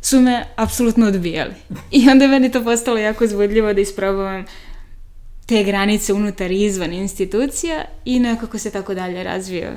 su 0.00 0.20
me 0.20 0.44
apsolutno 0.56 1.06
odbijali. 1.06 1.54
I 1.90 2.10
onda 2.10 2.24
je 2.24 2.30
meni 2.30 2.52
to 2.52 2.64
postalo 2.64 2.98
jako 2.98 3.24
izvodljivo 3.24 3.72
da 3.72 3.80
isprobavam 3.80 4.44
te 5.46 5.64
granice 5.64 6.12
unutar 6.12 6.50
i 6.50 6.64
izvan 6.64 6.92
institucija 6.92 7.84
i 8.04 8.20
nekako 8.20 8.58
se 8.58 8.70
tako 8.70 8.94
dalje 8.94 9.24
razvio 9.24 9.72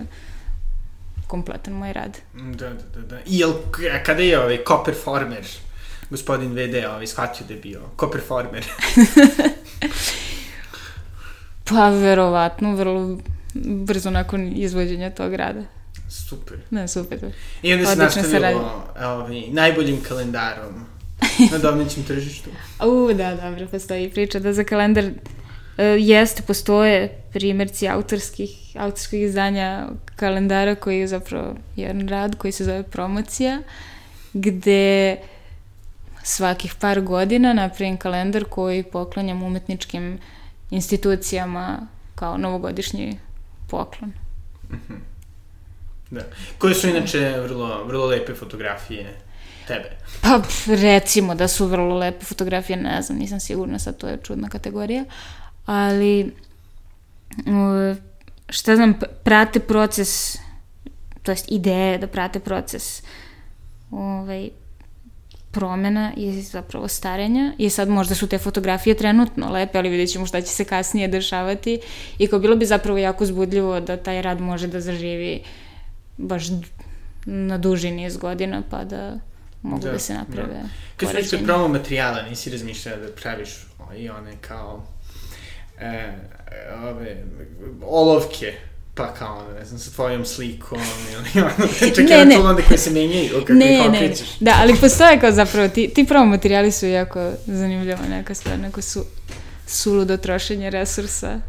kompletan 1.27 1.73
moj 1.73 1.93
rad. 1.93 2.17
Da, 2.33 2.69
da, 2.69 2.75
da. 2.95 3.01
da. 3.01 3.19
I 3.25 3.39
jel, 3.39 3.53
kada 4.05 4.21
je 4.21 4.39
ovaj 4.39 4.57
ko-performer, 4.57 5.47
gospodin 6.09 6.51
VD, 6.51 6.85
ovaj, 6.89 7.07
shvatio 7.07 7.47
da 7.47 7.53
je 7.53 7.59
bio 7.59 7.81
ko-performer? 7.95 8.65
pa, 11.69 11.89
verovatno, 11.89 12.75
vrlo 12.75 13.17
brzo 13.53 14.09
nakon 14.09 14.53
izvođenja 14.55 15.09
tog 15.09 15.33
rada. 15.33 15.63
Super. 16.09 16.57
Ne, 16.69 16.87
super. 16.87 17.19
I 17.61 17.73
onda 17.73 17.85
se 17.85 17.95
nastavilo 17.95 18.83
ovaj, 19.01 19.41
najboljim 19.51 20.01
kalendarom 20.07 20.85
na 21.51 21.57
domaćem 21.57 22.03
tržištu. 22.03 22.49
U, 22.89 23.13
da, 23.13 23.35
dobro, 23.35 23.67
postoji 23.67 24.09
priča 24.09 24.39
da 24.39 24.53
za 24.53 24.63
kalendar 24.63 25.05
uh, 25.05 25.13
jeste, 25.99 26.41
postoje 26.41 27.09
primjerci 27.33 27.87
autorskih, 27.87 28.49
autorskih 28.75 29.21
izdanja 29.21 29.87
kalendara 30.15 30.75
koji 30.75 30.99
je 30.99 31.07
zapravo 31.07 31.55
jedan 31.75 32.07
rad 32.07 32.35
koji 32.35 32.51
se 32.51 32.63
zove 32.65 32.83
promocija, 32.83 33.61
gde 34.33 35.17
svakih 36.23 36.75
par 36.75 37.01
godina 37.01 37.53
napravim 37.53 37.97
kalendar 37.97 38.45
koji 38.49 38.83
poklanjam 38.83 39.43
umetničkim 39.43 40.19
institucijama 40.69 41.87
kao 42.15 42.37
novogodišnji 42.37 43.17
poklon. 43.67 44.13
-hmm. 44.69 44.97
Da. 46.11 46.21
Koje 46.57 46.75
su 46.75 46.89
inače 46.89 47.39
vrlo, 47.39 47.83
vrlo 47.83 48.05
lepe 48.05 48.33
fotografije 48.33 49.13
tebe? 49.67 49.89
Pa, 50.21 50.41
recimo 50.67 51.35
da 51.35 51.47
su 51.47 51.67
vrlo 51.67 51.97
lepe 51.97 52.25
fotografije, 52.25 52.77
ne 52.77 53.01
znam, 53.01 53.17
nisam 53.17 53.39
sigurna, 53.39 53.79
sad 53.79 53.97
to 53.97 54.07
je 54.07 54.19
čudna 54.23 54.49
kategorija, 54.49 55.05
ali 55.65 56.35
šta 58.49 58.75
znam, 58.75 58.99
prate 59.23 59.59
proces, 59.59 60.37
to 61.23 61.31
jest 61.31 61.45
ideje 61.51 61.97
da 61.97 62.07
prate 62.07 62.39
proces 62.39 63.03
ovaj, 63.91 64.49
promena 65.53 66.13
i 66.17 66.41
zapravo 66.41 66.87
starenja. 66.87 67.53
I 67.57 67.69
sad 67.69 67.89
možda 67.89 68.15
su 68.15 68.27
te 68.27 68.37
fotografije 68.37 68.97
trenutno 68.97 69.51
lepe, 69.51 69.77
ali 69.77 69.89
vidjet 69.89 70.11
ćemo 70.11 70.25
šta 70.25 70.41
će 70.41 70.47
se 70.47 70.65
kasnije 70.65 71.07
dešavati. 71.07 71.79
I 72.17 72.27
kao 72.27 72.39
bilo 72.39 72.55
bi 72.55 72.65
zapravo 72.65 72.97
jako 72.97 73.25
zbudljivo 73.25 73.79
da 73.79 73.97
taj 73.97 74.21
rad 74.21 74.41
može 74.41 74.67
da 74.67 74.81
zaživi 74.81 75.43
baš 76.17 76.43
na 77.25 77.57
duži 77.57 77.91
niz 77.91 78.17
godina 78.17 78.61
pa 78.69 78.83
da 78.83 79.19
mogu 79.61 79.83
da, 79.83 79.91
da 79.91 79.99
se 79.99 80.13
naprave 80.13 80.53
da. 80.53 80.69
Kad 80.97 81.09
smo 81.09 81.19
išli 81.19 81.45
promo 81.45 81.67
materijala, 81.67 82.21
nisi 82.21 82.49
razmišljala 82.49 82.97
da 82.97 83.07
praviš 83.21 83.49
i 83.97 84.09
one 84.09 84.33
kao 84.41 84.83
e, 85.79 86.13
ove, 86.83 87.23
olovke, 87.81 88.53
pa 88.95 89.13
kao, 89.13 89.43
ne 89.59 89.65
znam, 89.65 89.79
sa 89.79 89.91
tvojom 89.91 90.25
slikom 90.25 90.81
ili 91.11 91.43
ono, 91.43 91.67
čak 91.95 92.05
ne, 92.09 92.25
ne. 92.25 92.37
onda 92.37 92.61
koje 92.67 92.77
se 92.77 92.91
menjaju, 92.91 93.29
kako 93.39 93.53
ne, 93.53 93.75
ih 93.75 93.89
okrećeš. 93.89 94.39
Ne, 94.39 94.51
da, 94.51 94.57
ali 94.59 94.75
postoje 94.75 95.19
kao 95.19 95.31
zapravo, 95.31 95.67
ti, 95.67 95.91
ti 95.95 96.05
pravo 96.05 96.25
materijali 96.25 96.71
su 96.71 96.85
jako 96.85 97.31
zanimljiva 97.45 98.05
neka 98.09 98.35
stvar, 98.35 98.59
neko 98.59 98.81
su 98.81 99.05
suludo 99.67 100.17
trošenje 100.17 100.69
resursa. 100.69 101.39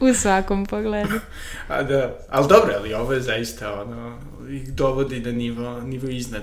U 0.00 0.14
svakom 0.14 0.66
pogledu. 0.66 1.20
A 1.68 1.82
da, 1.82 2.18
ali 2.28 2.48
dobro, 2.48 2.74
ali 2.78 2.94
ovo 2.94 3.12
je 3.12 3.20
zaista 3.20 3.82
ono, 3.82 4.18
ih 4.50 4.72
dovodi 4.72 5.20
na 5.20 5.32
nivo, 5.32 5.80
nivo 5.80 6.08
iznad. 6.08 6.42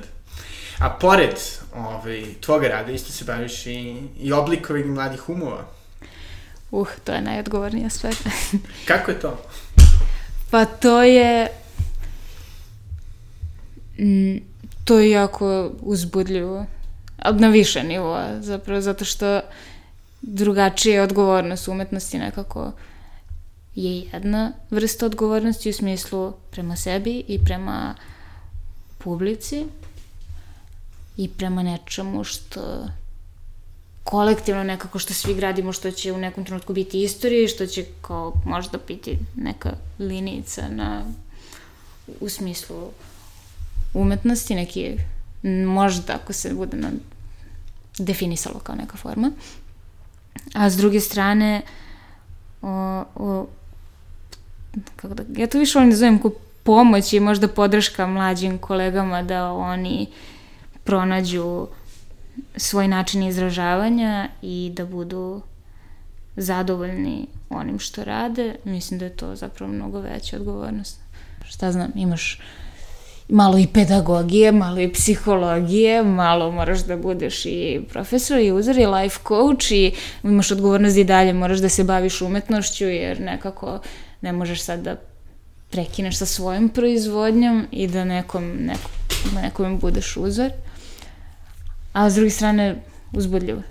A 0.79 0.89
pored 0.89 1.35
ovaj, 1.75 2.25
tvoga 2.41 2.67
rada 2.67 2.91
isto 2.91 3.11
se 3.11 3.25
baviš 3.25 3.65
i, 3.65 3.95
i 4.19 4.33
oblikovanjem 4.33 4.93
mladih 4.93 5.29
umova. 5.29 5.65
Uh, 6.71 6.87
to 7.03 7.13
je 7.13 7.21
najodgovornija 7.21 7.89
stvar. 7.89 8.15
Kako 8.87 9.11
je 9.11 9.19
to? 9.19 9.41
Pa 10.51 10.65
to 10.65 11.03
je... 11.03 11.47
Mm, 13.99 14.37
to 14.85 14.99
je 14.99 15.11
jako 15.11 15.71
uzbudljivo. 15.81 16.65
Ali 17.17 17.39
na 17.39 17.47
više 17.47 17.83
nivoa, 17.83 18.41
zapravo, 18.41 18.81
zato 18.81 19.05
što 19.05 19.41
drugačija 20.21 21.03
odgovornost 21.03 21.67
umetnosti 21.67 22.19
nekako 22.19 22.71
je 23.75 23.99
jedna 23.99 24.51
vrsta 24.69 25.05
odgovornosti 25.05 25.69
u 25.69 25.73
smislu 25.73 26.33
prema 26.51 26.75
sebi 26.75 27.23
i 27.27 27.43
prema 27.45 27.95
publici 28.97 29.65
i 31.17 31.29
prema 31.29 31.63
nečemu 31.63 32.23
što 32.23 32.87
kolektivno 34.03 34.63
nekako 34.63 34.99
što 34.99 35.13
svi 35.13 35.33
gradimo, 35.33 35.73
što 35.73 35.91
će 35.91 36.11
u 36.11 36.17
nekom 36.17 36.45
trenutku 36.45 36.73
biti 36.73 37.03
istorija 37.03 37.43
i 37.43 37.47
što 37.47 37.65
će 37.65 37.85
kao 38.01 38.33
možda 38.45 38.77
biti 38.87 39.17
neka 39.35 39.71
linijica 39.99 40.61
na, 40.69 41.05
u 42.19 42.29
smislu 42.29 42.91
umetnosti, 43.93 44.55
neki, 44.55 44.97
možda 45.67 46.13
ako 46.13 46.33
se 46.33 46.53
bude 46.53 46.77
na, 46.77 46.89
definisalo 47.97 48.59
kao 48.59 48.75
neka 48.75 48.97
forma. 48.97 49.31
A 50.53 50.69
s 50.69 50.77
druge 50.77 50.99
strane, 50.99 51.61
o, 52.61 53.03
o, 53.15 53.47
kako 54.95 55.13
da, 55.13 55.23
ja 55.41 55.47
to 55.47 55.59
više 55.59 55.79
volim 55.79 55.89
da 55.89 55.97
zovem 55.97 56.21
kao 56.21 56.31
pomoć 56.63 57.13
i 57.13 57.19
možda 57.19 57.47
podrška 57.47 58.07
mlađim 58.07 58.57
kolegama 58.57 59.23
da 59.23 59.51
oni 59.51 60.07
pronađu 60.83 61.67
svoj 62.55 62.87
način 62.87 63.23
izražavanja 63.23 64.29
i 64.41 64.71
da 64.75 64.85
budu 64.85 65.41
zadovoljni 66.35 67.27
onim 67.49 67.79
što 67.79 68.03
rade, 68.03 68.55
mislim 68.63 68.99
da 68.99 69.05
je 69.05 69.15
to 69.15 69.35
zapravo 69.35 69.73
mnogo 69.73 69.99
veća 69.99 70.37
odgovornost. 70.37 70.99
Šta 71.45 71.71
znam, 71.71 71.91
imaš 71.95 72.39
malo 73.29 73.57
i 73.57 73.67
pedagogije, 73.67 74.51
malo 74.51 74.79
i 74.79 74.93
psihologije, 74.93 76.03
malo 76.03 76.51
moraš 76.51 76.79
da 76.79 76.97
budeš 76.97 77.45
i 77.45 77.81
profesor 77.89 78.39
i 78.39 78.51
uzor 78.51 78.77
i 78.77 78.85
life 78.85 79.19
coach 79.27 79.71
i 79.71 79.93
imaš 80.23 80.51
odgovornost 80.51 80.97
i 80.97 81.03
dalje 81.03 81.33
moraš 81.33 81.59
da 81.59 81.69
se 81.69 81.83
baviš 81.83 82.21
umetnošću 82.21 82.85
jer 82.85 83.21
nekako 83.21 83.79
ne 84.21 84.31
možeš 84.31 84.61
sad 84.61 84.79
da 84.79 84.95
prekineš 85.69 86.17
sa 86.17 86.25
svojom 86.25 86.69
proizvodnjom 86.69 87.67
i 87.71 87.87
da 87.87 88.03
nekom, 88.03 88.43
nekom, 88.43 88.91
nekom 89.35 89.79
budeš 89.79 90.17
uzor. 90.17 90.51
A 91.93 92.09
s 92.09 92.15
druge 92.15 92.29
strane, 92.29 92.83
uzbudljivo. 93.13 93.61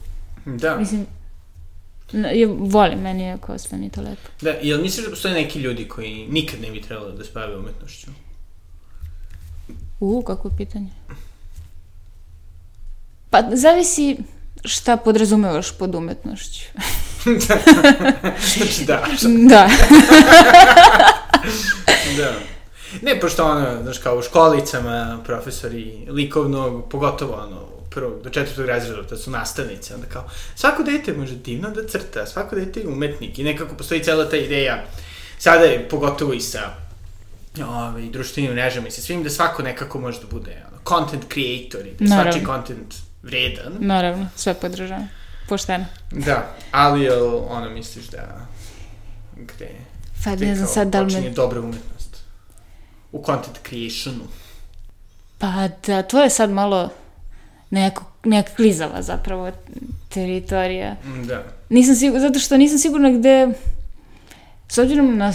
Da. 0.44 0.76
Mislim, 0.76 1.06
ja 2.12 2.48
volim, 2.58 2.98
meni 2.98 3.22
je 3.22 3.38
kao 3.46 3.58
sve 3.58 3.78
mi 3.78 3.90
to 3.90 4.00
lepo. 4.00 4.28
Da, 4.40 4.50
jel 4.50 4.82
misliš 4.82 5.04
da 5.04 5.10
postoje 5.10 5.34
neki 5.34 5.58
ljudi 5.58 5.88
koji 5.88 6.26
nikad 6.30 6.60
ne 6.60 6.70
bi 6.70 6.82
trebalo 6.82 7.10
da 7.10 7.24
se 7.24 7.30
bave 7.34 7.56
umetnošću? 7.56 8.10
U, 10.00 10.22
kako 10.22 10.48
je 10.48 10.56
pitanje? 10.56 10.90
Pa, 13.30 13.42
zavisi 13.52 14.16
šta 14.64 14.96
podrazumevaš 14.96 15.78
pod 15.78 15.94
umetnošću. 15.94 16.64
znači 18.56 18.84
da. 18.86 19.06
da. 19.48 19.68
da. 22.18 22.32
Ne, 23.02 23.20
pošto 23.20 23.44
ono, 23.44 23.82
znaš, 23.82 23.98
kao 23.98 24.18
u 24.18 24.22
školicama, 24.22 25.18
profesori 25.24 26.06
likovnog, 26.08 26.88
pogotovo 26.90 27.34
ono, 27.34 27.79
prvog 27.90 28.22
do 28.22 28.30
četvrtog 28.30 28.66
razreda, 28.66 29.02
to 29.02 29.16
su 29.16 29.30
nastavnice, 29.30 29.94
onda 29.94 30.06
kao, 30.06 30.30
svako 30.54 30.82
dete 30.82 31.12
može 31.12 31.34
divno 31.34 31.70
da 31.70 31.88
crta, 31.88 32.26
svako 32.26 32.56
dete 32.56 32.80
je 32.80 32.88
umetnik 32.88 33.38
i 33.38 33.44
nekako 33.44 33.74
postoji 33.74 34.02
cela 34.04 34.28
ta 34.28 34.36
ideja, 34.36 34.84
sada 35.38 35.64
je 35.64 35.88
pogotovo 35.88 36.32
i 36.32 36.40
sa 36.40 36.74
ovaj, 37.66 38.02
društvenim 38.02 38.52
mrežama 38.52 38.88
i 38.88 38.90
sa 38.90 39.02
svim, 39.02 39.22
da 39.22 39.30
svako 39.30 39.62
nekako 39.62 40.00
može 40.00 40.20
da 40.20 40.26
bude 40.30 40.62
ono, 40.70 40.78
content 40.88 41.24
creator 41.32 41.86
i 41.86 41.94
da 41.98 42.04
je 42.04 42.22
svači 42.22 42.46
content 42.46 42.94
vredan. 43.22 43.72
Naravno, 43.78 44.28
sve 44.36 44.54
podržavam. 44.54 45.08
Pošteno. 45.48 45.86
Da, 46.10 46.56
ali 46.70 47.02
jel, 47.02 47.36
ono, 47.48 47.70
misliš 47.70 48.06
da 48.06 48.46
gde, 49.36 49.70
pa, 50.24 50.36
ne 50.36 50.56
znam 50.56 50.68
sad 50.68 50.88
da 50.88 51.00
li 51.00 51.20
me... 51.20 51.30
dobra 51.30 51.60
umetnost 51.60 52.16
u 53.12 53.24
content 53.26 53.58
creationu? 53.68 54.24
Pa 55.38 55.68
da, 55.86 56.02
to 56.02 56.22
je 56.22 56.30
sad 56.30 56.50
malo 56.50 56.90
neko, 57.70 58.04
neka 58.24 58.54
klizava 58.54 59.02
zapravo 59.02 59.50
teritorija. 60.08 60.96
Da. 61.26 61.44
Nisam 61.68 61.94
sigurna, 61.94 62.20
zato 62.20 62.38
što 62.38 62.56
nisam 62.56 62.78
sigurna 62.78 63.10
gde, 63.10 63.48
s 64.68 64.78
obzirom 64.78 65.16
na, 65.16 65.32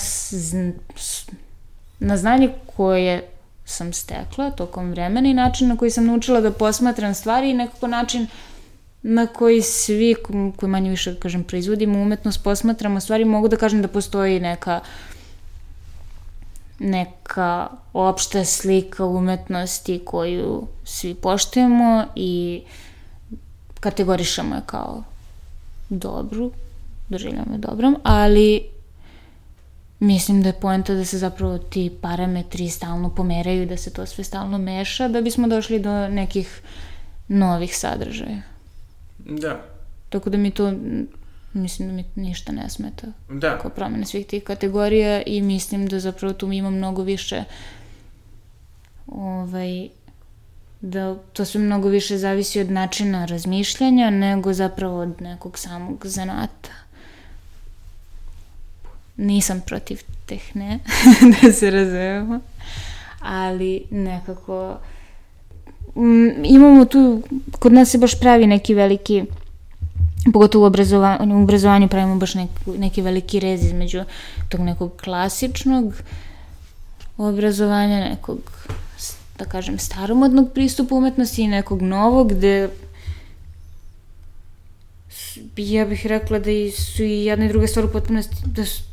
na 1.99 2.17
znanje 2.17 2.49
koje 2.75 3.27
sam 3.65 3.93
stekla 3.93 4.51
tokom 4.51 4.91
vremena 4.91 5.29
i 5.29 5.33
način 5.33 5.67
na 5.67 5.77
koji 5.77 5.91
sam 5.91 6.05
naučila 6.05 6.41
da 6.41 6.51
posmatram 6.51 7.13
stvari 7.13 7.49
i 7.49 7.53
nekako 7.53 7.87
način 7.87 8.27
na 9.01 9.27
koji 9.27 9.61
svi 9.61 10.15
koji 10.57 10.69
manje 10.69 10.89
više, 10.89 11.15
kažem, 11.19 11.43
proizvodimo 11.43 12.01
umetnost, 12.01 12.43
posmatramo 12.43 12.99
stvari, 12.99 13.25
mogu 13.25 13.47
da 13.47 13.57
kažem 13.57 13.81
da 13.81 13.87
postoji 13.87 14.39
neka 14.39 14.79
neka 16.79 17.67
opšta 17.93 18.45
slika 18.45 19.05
umetnosti 19.05 20.01
koju 20.05 20.67
svi 20.83 21.15
poštujemo 21.15 22.05
i 22.15 22.61
kategorišemo 23.79 24.55
je 24.55 24.61
kao 24.65 25.03
dobru, 25.89 26.51
doživljamo 27.09 27.53
je 27.53 27.57
dobrom, 27.57 27.97
ali 28.03 28.61
mislim 29.99 30.43
da 30.43 30.49
je 30.49 30.59
poenta 30.61 30.93
da 30.93 31.05
se 31.05 31.17
zapravo 31.17 31.57
ti 31.57 31.91
parametri 32.01 32.69
stalno 32.69 33.09
pomeraju 33.09 33.63
i 33.63 33.65
da 33.65 33.77
se 33.77 33.93
to 33.93 34.05
sve 34.05 34.23
stalno 34.23 34.57
meša 34.57 35.07
da 35.07 35.21
bismo 35.21 35.47
došli 35.47 35.79
do 35.79 36.07
nekih 36.07 36.61
novih 37.27 37.77
sadržaja. 37.77 38.41
Da. 39.17 39.61
Tako 40.09 40.29
da 40.29 40.37
mi 40.37 40.51
to 40.51 40.73
mislim 41.55 41.87
da 41.87 41.93
mi 41.93 42.05
ništa 42.15 42.51
ne 42.51 42.69
smeta. 42.69 43.07
Da. 43.29 43.57
Kao 43.59 43.71
promene 43.71 44.05
svih 44.05 44.25
tih 44.25 44.43
kategorija 44.43 45.21
i 45.21 45.41
mislim 45.41 45.87
da 45.87 45.99
zapravo 45.99 46.33
tu 46.33 46.51
ima 46.51 46.69
mnogo 46.69 47.03
više 47.03 47.43
ovaj, 49.07 49.87
da 50.81 51.15
to 51.33 51.45
sve 51.45 51.61
mnogo 51.61 51.89
više 51.89 52.17
zavisi 52.17 52.59
od 52.59 52.71
načina 52.71 53.25
razmišljanja 53.25 54.09
nego 54.09 54.53
zapravo 54.53 54.99
od 54.99 55.21
nekog 55.21 55.57
samog 55.57 56.05
zanata. 56.05 56.69
Nisam 59.17 59.61
protiv 59.65 60.01
tehne, 60.25 60.79
da 61.41 61.51
se 61.51 61.71
razumemo, 61.71 62.39
ali 63.19 63.83
nekako 63.91 64.77
m, 65.95 66.33
imamo 66.43 66.85
tu, 66.85 67.23
kod 67.59 67.73
nas 67.73 67.89
se 67.89 67.97
baš 67.97 68.19
pravi 68.19 68.47
neki 68.47 68.73
veliki 68.73 69.23
pogotovo 70.33 70.63
u 70.63 70.67
obrazovanju, 70.67 71.39
u 71.39 71.43
obrazovanju 71.43 71.87
pravimo 71.87 72.15
baš 72.15 72.33
nek, 72.33 72.49
neki 72.77 73.01
veliki 73.01 73.39
rez 73.39 73.65
između 73.65 74.03
tog 74.49 74.61
nekog 74.61 74.91
klasičnog 75.03 75.93
obrazovanja, 77.17 77.99
nekog, 77.99 78.39
da 79.39 79.45
kažem, 79.45 79.79
staromodnog 79.79 80.51
pristupa 80.53 80.95
umetnosti 80.95 81.43
i 81.43 81.47
nekog 81.47 81.81
novog, 81.81 82.33
gde 82.33 82.69
ja 85.57 85.85
bih 85.85 86.05
rekla 86.05 86.39
da 86.39 86.51
su 86.71 87.03
i 87.03 87.25
jedna 87.25 87.45
i 87.45 87.49
druga 87.49 87.67
stvar 87.67 87.85
u 87.85 87.91
potpunosti, 87.91 88.35
da 88.45 88.65
su, 88.65 88.83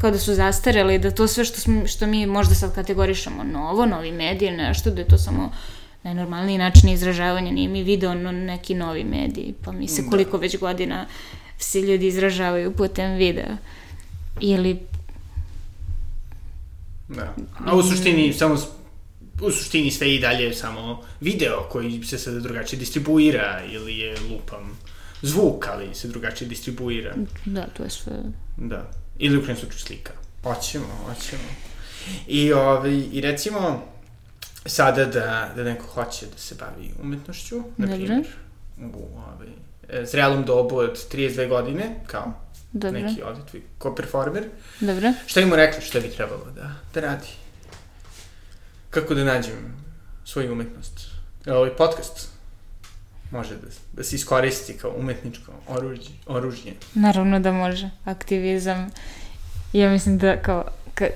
kao 0.00 0.10
da 0.10 0.18
su 0.18 0.34
zastarele 0.34 0.94
i 0.94 0.98
da 0.98 1.10
to 1.10 1.28
sve 1.28 1.44
što, 1.44 1.60
smo, 1.60 1.86
što 1.86 2.06
mi 2.06 2.26
možda 2.26 2.54
sad 2.54 2.74
kategorišemo 2.74 3.44
novo, 3.44 3.86
novi 3.86 4.12
medije, 4.12 4.56
nešto, 4.56 4.90
da 4.90 5.00
je 5.00 5.08
to 5.08 5.18
samo 5.18 5.44
uh, 5.44 5.79
najnormalniji 6.02 6.58
način 6.58 6.88
izražavanja, 6.88 7.50
nije 7.50 7.68
mi 7.68 7.82
video 7.82 8.14
no, 8.14 8.32
neki 8.32 8.74
novi 8.74 9.04
mediji, 9.04 9.54
pa 9.64 9.72
mi 9.72 9.88
se 9.88 10.02
da. 10.02 10.10
koliko 10.10 10.36
već 10.36 10.58
godina 10.58 11.06
se 11.58 11.80
ljudi 11.80 12.06
izražavaju 12.06 12.72
putem 12.76 13.16
videa. 13.16 13.56
Ili... 14.40 14.78
Da. 17.08 17.34
A 17.66 17.76
u 17.76 17.82
suštini 17.82 18.32
samo 18.32 18.56
u 19.42 19.50
suštini 19.50 19.90
sve 19.90 20.14
i 20.14 20.20
dalje 20.20 20.54
samo 20.54 21.02
video 21.20 21.68
koji 21.70 22.02
se 22.02 22.18
sada 22.18 22.40
drugačije 22.40 22.78
distribuira 22.78 23.62
ili 23.72 23.98
je 23.98 24.16
lupam 24.30 24.78
zvuk, 25.22 25.66
ali 25.68 25.94
se 25.94 26.08
drugačije 26.08 26.48
distribuira. 26.48 27.14
Da, 27.44 27.66
to 27.66 27.82
je 27.82 27.90
sve. 27.90 28.12
Da. 28.56 28.90
Ili 29.18 29.38
u 29.38 29.42
krenu 29.42 29.58
slika. 29.76 30.12
Hoćemo, 30.42 30.86
hoćemo. 31.06 31.48
I, 32.26 32.52
ovaj, 32.52 33.02
I 33.12 33.20
recimo, 33.20 33.84
sada 34.66 35.04
da, 35.04 35.52
da 35.56 35.64
neko 35.64 35.86
hoće 35.86 36.26
da 36.26 36.38
se 36.38 36.54
bavi 36.54 36.90
umetnošću, 37.02 37.62
na 37.76 37.86
primjer, 37.86 38.26
u 38.78 39.18
ovaj, 39.18 39.48
e, 39.88 40.06
zrelom 40.06 40.44
dobu 40.44 40.76
od 40.76 40.98
32 41.12 41.48
godine, 41.48 42.00
kao 42.06 42.32
Dobre. 42.72 43.02
neki 43.02 43.22
odetvi, 43.22 43.62
ko 43.78 43.94
performer. 43.94 44.44
Dobro. 44.80 45.12
Šta 45.26 45.40
im 45.40 45.48
mu 45.48 45.56
rekli 45.56 45.82
šta 45.82 46.00
bi 46.00 46.10
trebalo 46.10 46.46
da, 46.54 46.70
da 46.94 47.00
radi? 47.00 47.26
Kako 48.90 49.14
da 49.14 49.24
nađem 49.24 49.74
svoju 50.24 50.52
umetnost? 50.52 51.00
Ovaj 51.46 51.76
podcast 51.76 52.28
može 53.30 53.54
da, 53.54 53.66
da 53.92 54.04
se 54.04 54.16
iskoristi 54.16 54.76
kao 54.76 54.94
umetničko 54.98 55.52
oružje, 55.68 56.12
oružje. 56.26 56.72
Naravno 56.94 57.40
da 57.40 57.52
može. 57.52 57.90
Aktivizam. 58.04 58.90
Ja 59.72 59.90
mislim 59.90 60.18
da 60.18 60.42
kao, 60.42 60.64
ka, 60.94 61.06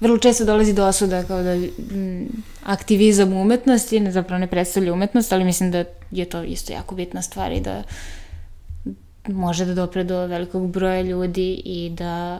vrlo 0.00 0.18
često 0.18 0.44
dolazi 0.44 0.72
do 0.72 0.86
osuda 0.86 1.24
kao 1.24 1.42
da 1.42 1.52
m, 1.52 1.70
mm, 1.90 2.28
aktivizam 2.64 3.32
umetnosti 3.32 4.00
ne, 4.00 4.12
zapravo 4.12 4.38
ne 4.38 4.46
predstavlja 4.46 4.92
umetnost, 4.92 5.32
ali 5.32 5.44
mislim 5.44 5.70
da 5.70 5.84
je 6.10 6.24
to 6.24 6.42
isto 6.42 6.72
jako 6.72 6.94
bitna 6.94 7.22
stvar 7.22 7.52
i 7.52 7.60
da 7.60 7.82
može 9.28 9.64
da 9.64 9.74
dopre 9.74 10.04
do 10.04 10.26
velikog 10.26 10.70
broja 10.70 11.00
ljudi 11.00 11.62
i 11.64 11.90
da 11.90 12.38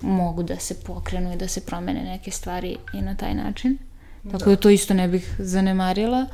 mogu 0.00 0.42
da 0.42 0.58
se 0.58 0.74
pokrenu 0.74 1.32
i 1.32 1.36
da 1.36 1.48
se 1.48 1.60
promene 1.60 2.02
neke 2.02 2.30
stvari 2.30 2.76
i 2.92 3.02
na 3.02 3.14
taj 3.14 3.34
način. 3.34 3.78
Tako 4.22 4.44
da. 4.44 4.50
da 4.50 4.56
to 4.56 4.70
isto 4.70 4.94
ne 4.94 5.08
bih 5.08 5.34
zanemarila. 5.38 6.26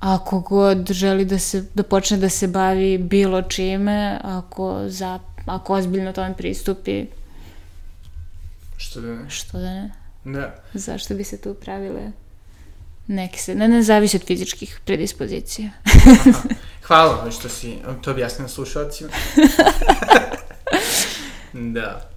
Ako 0.00 0.40
god 0.40 0.92
želi 0.92 1.24
da, 1.24 1.38
se, 1.38 1.64
da 1.74 1.82
počne 1.82 2.16
da 2.16 2.28
se 2.28 2.48
bavi 2.48 2.98
bilo 2.98 3.42
čime, 3.42 4.18
ako, 4.22 4.88
za, 4.88 5.18
ako 5.46 5.74
ozbiljno 5.74 6.12
tome 6.12 6.34
pristupi, 6.34 7.06
Što 8.80 9.00
da 9.00 9.08
ne? 9.08 9.30
što 9.30 9.58
da 9.58 9.74
ne? 9.74 9.90
Da. 10.24 10.54
Zašto 10.74 11.14
bi 11.14 11.24
se 11.24 11.40
tu 11.40 11.54
pravile 11.54 12.12
neke 13.06 13.38
se, 13.38 13.54
ne, 13.54 13.68
ne 13.68 13.82
zavisi 13.82 14.16
od 14.16 14.26
fizičkih 14.26 14.80
predispozicija. 14.84 15.70
Hvala 16.86 17.14
vam 17.14 17.32
što 17.32 17.48
si 17.48 17.74
to 18.02 18.10
objasnila 18.10 18.48
slušalcima. 18.48 19.10
da. 21.76 22.10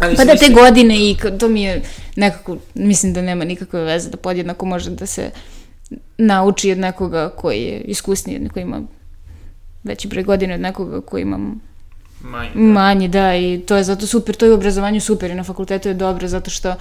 Ali 0.00 0.16
Pa 0.16 0.24
da 0.24 0.36
te 0.36 0.48
godine 0.48 1.10
i 1.10 1.16
to 1.38 1.48
mi 1.48 1.62
je 1.62 1.82
nekako, 2.16 2.56
mislim 2.74 3.12
da 3.12 3.22
nema 3.22 3.44
nikakve 3.44 3.80
veze, 3.80 4.10
da 4.10 4.16
podjednako 4.16 4.66
može 4.66 4.90
da 4.90 5.06
se 5.06 5.30
nauči 6.18 6.72
od 6.72 6.78
nekoga 6.78 7.30
koji 7.36 7.62
je 7.62 7.80
iskusniji, 7.80 8.48
koji 8.52 8.62
ima 8.62 8.82
veći 9.84 10.08
broj 10.08 10.24
godina 10.24 10.54
od 10.54 10.60
nekoga 10.60 11.00
koji 11.00 11.22
ima 11.22 11.38
Manje. 12.20 12.50
Da. 12.50 12.60
manje, 12.60 13.08
da, 13.08 13.36
i 13.36 13.60
to 13.60 13.76
je 13.76 13.84
zato 13.84 14.06
super, 14.06 14.34
to 14.34 14.44
je 14.44 14.52
u 14.52 14.54
obrazovanju 14.54 15.00
super 15.00 15.30
i 15.30 15.34
na 15.34 15.44
fakultetu 15.44 15.88
je 15.88 15.94
dobro, 15.94 16.28
zato 16.28 16.50
što 16.50 16.74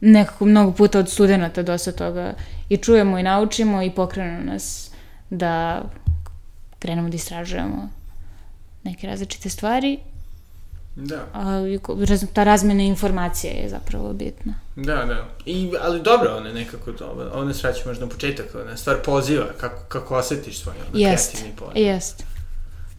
nekako 0.00 0.44
mnogo 0.44 0.72
puta 0.72 0.98
od 0.98 1.10
studenta 1.10 1.62
dosta 1.62 1.92
toga 1.92 2.34
i 2.68 2.76
čujemo 2.76 3.18
i 3.18 3.22
naučimo 3.22 3.82
i 3.82 3.90
pokrenu 3.90 4.40
nas 4.42 4.90
da 5.30 5.82
krenemo 6.78 7.08
da 7.08 7.16
istražujemo 7.16 7.88
neke 8.84 9.06
različite 9.06 9.48
stvari, 9.48 9.98
Da. 10.96 11.26
raz- 11.88 12.26
ta 12.32 12.44
razmena 12.44 12.82
informacija 12.82 13.52
je 13.52 13.68
zapravo 13.68 14.12
bitna. 14.12 14.54
Da, 14.76 14.94
da. 14.96 15.28
I, 15.46 15.72
ali 15.80 16.02
dobro, 16.02 16.36
ona 16.36 16.48
je 16.48 16.54
nekako 16.54 16.92
to, 16.92 17.14
nas 17.44 17.62
vraća 17.62 17.80
možda 17.86 18.04
na 18.04 18.10
početak, 18.10 18.46
ona 18.56 18.76
stvar 18.76 18.96
poziva, 18.96 19.44
kako, 19.56 19.82
kako 19.88 20.16
osetiš 20.16 20.58
svoj 20.58 20.74
ono, 20.78 20.98
Jest, 21.00 21.30
kreativni 21.30 21.56
poziv. 21.56 21.76
jest. 21.76 22.24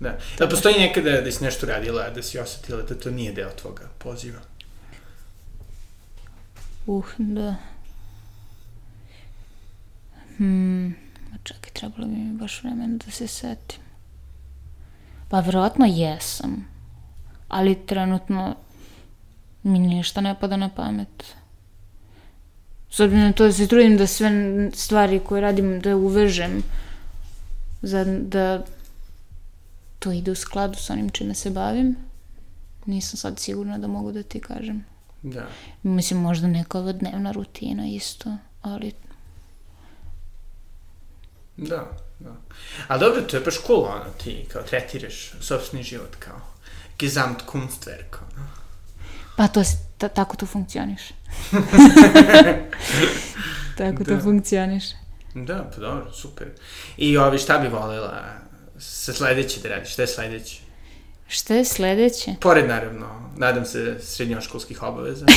Da. 0.03 0.17
Da 0.37 0.49
postoji 0.49 0.75
nekada 0.79 1.21
da 1.21 1.31
si 1.31 1.43
nešto 1.43 1.65
radila, 1.65 2.09
da 2.09 2.21
si 2.23 2.39
osetila 2.39 2.81
da 2.81 2.95
to 2.95 3.11
nije 3.11 3.31
deo 3.31 3.49
tvoga 3.61 3.83
poziva. 3.97 4.39
Uh, 6.85 7.05
da. 7.17 7.55
Hmm, 10.37 10.95
čekaj, 11.43 11.71
trebalo 11.73 12.07
bi 12.07 12.15
mi 12.15 12.37
baš 12.37 12.63
vremena 12.63 12.97
da 13.05 13.11
se 13.11 13.27
setim. 13.27 13.79
Pa 15.29 15.39
verovatno 15.39 15.85
jesam, 15.85 16.67
ali 17.47 17.85
trenutno 17.85 18.55
mi 19.63 19.79
ništa 19.79 20.21
ne 20.21 20.35
pada 20.39 20.57
na 20.57 20.69
pamet. 20.69 21.35
S 22.89 22.99
obzirom 22.99 23.23
na 23.23 23.33
to 23.33 23.45
da 23.45 23.53
se 23.53 23.67
trudim 23.67 23.97
da 23.97 24.07
sve 24.07 24.31
stvari 24.73 25.19
koje 25.19 25.41
radim 25.41 25.79
da 25.79 25.95
uvežem, 25.95 26.63
za, 27.81 28.05
da 28.05 28.65
to 30.03 30.11
ide 30.11 30.31
u 30.31 30.35
skladu 30.35 30.77
sa 30.77 30.93
onim 30.93 31.09
čime 31.09 31.35
se 31.35 31.49
bavim. 31.49 31.95
Nisam 32.85 33.17
sad 33.17 33.39
sigurna 33.39 33.77
da 33.77 33.87
mogu 33.87 34.11
da 34.11 34.23
ti 34.23 34.39
kažem. 34.39 34.85
Da. 35.21 35.47
Mislim, 35.83 36.19
možda 36.19 36.47
neka 36.47 36.79
ova 36.79 36.91
dnevna 36.91 37.31
rutina 37.31 37.87
isto, 37.87 38.37
ali 38.61 38.93
Da, 41.57 41.87
da. 42.19 42.35
Ali 42.87 42.99
dobro, 42.99 43.21
to 43.21 43.37
je 43.37 43.43
baš 43.43 43.55
cool, 43.67 43.83
ono, 43.85 44.05
ti 44.23 44.45
kao 44.53 44.61
tretiraš 44.61 45.31
sobstveni 45.41 45.83
život 45.83 46.15
kao 46.19 46.41
Gesamtkunstwerk, 46.99 48.17
ono. 48.35 48.47
pa 49.37 49.47
to, 49.47 49.61
tako 50.15 50.37
to 50.37 50.45
funkcioniš. 50.45 51.01
tako 53.77 54.03
to 54.03 54.15
Da. 54.15 54.21
funkcioniš. 54.21 54.83
Da, 55.35 55.71
pa 55.75 55.81
dobro, 55.81 56.11
super. 56.11 56.47
I 56.97 57.17
ovi, 57.17 57.37
šta 57.37 57.57
bi 57.57 57.67
voljela 57.67 58.23
sa 58.83 59.13
sledeće 59.13 59.59
da 59.59 59.69
radiš? 59.69 59.93
Šta 59.93 60.01
je 60.01 60.07
sledeće? 60.07 60.61
Šta 61.27 61.55
je 61.55 61.65
sledeće? 61.65 62.35
Pored, 62.39 62.67
naravno, 62.67 63.07
nadam 63.37 63.65
se, 63.65 63.97
srednjoškolskih 64.01 64.83
obaveza. 64.83 65.25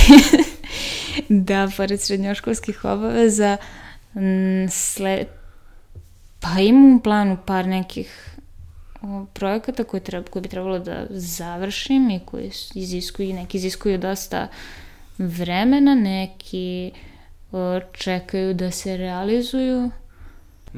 Da, 1.28 1.68
pored 1.76 2.00
srednjoškolskih 2.00 2.84
obaveza, 2.84 3.56
m, 4.14 4.68
sle... 4.70 5.24
pa 6.40 6.60
imam 6.60 6.96
u 6.96 7.00
planu 7.02 7.36
par 7.46 7.66
nekih 7.66 8.36
projekata 9.32 9.84
koje, 9.84 10.00
treba, 10.00 10.30
koje 10.30 10.42
bi 10.42 10.48
trebalo 10.48 10.78
da 10.78 11.06
završim 11.10 12.10
i 12.10 12.20
koji 12.24 12.50
iziskuju, 12.74 13.34
neki 13.34 13.56
iziskuju 13.56 13.98
dosta 13.98 14.48
vremena, 15.18 15.94
neki 15.94 16.92
čekaju 17.92 18.54
da 18.54 18.70
se 18.70 18.96
realizuju. 18.96 19.90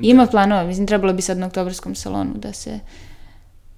Ima 0.03 0.27
planova, 0.27 0.65
mislim, 0.65 0.87
trebalo 0.87 1.13
bi 1.13 1.23
sad 1.23 1.39
na 1.39 1.47
oktobrskom 1.47 1.95
salonu 1.95 2.35
da 2.35 2.53
se, 2.53 2.81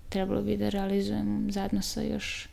trebalo 0.08 0.42
bi 0.42 0.56
da 0.56 0.68
realizujem 0.68 1.48
zajedno 1.50 1.82
sa 1.82 2.02
još, 2.02 2.48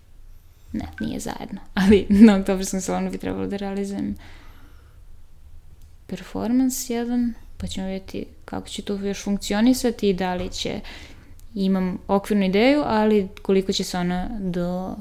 ne, 0.73 0.86
nije 0.99 1.19
zajedno, 1.19 1.62
ali 1.82 2.06
na 2.10 2.36
oktobrskom 2.36 2.82
salonu 2.82 3.12
bi 3.12 3.17
trebalo 3.17 3.47
da 3.47 3.58
realizujem 3.58 4.15
performans 6.08 6.89
jedan, 6.89 7.34
pa 7.58 7.67
ćemo 7.67 7.88
vidjeti 7.88 8.25
kako 8.45 8.67
će 8.67 8.82
to 8.82 8.95
još 8.95 9.23
funkcionisati 9.23 10.10
i 10.10 10.13
da 10.13 10.34
li 10.36 10.49
će, 10.49 10.80
imam 11.56 11.97
okvirnu 12.08 12.45
ideju, 12.45 12.84
ali 12.86 13.27
koliko 13.41 13.71
će 13.71 13.84
se 13.84 13.97
ona 13.97 14.30
do 14.39 14.95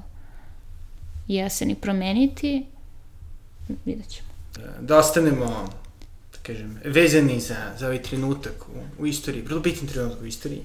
jeseni 1.28 1.74
promeniti, 1.74 2.66
vidjet 3.84 4.08
ćemo. 4.08 4.28
da 4.80 4.98
ostanemo, 4.98 5.46
da 5.46 5.85
kažem, 6.46 6.78
vezani 6.84 7.40
za, 7.40 7.56
za 7.78 7.86
ovaj 7.86 8.02
trenutak 8.02 8.68
u, 8.68 9.02
u 9.02 9.06
istoriji, 9.06 9.42
vrlo 9.42 9.60
bitan 9.60 9.88
trenutak 9.88 10.22
u 10.22 10.26
istoriji. 10.26 10.62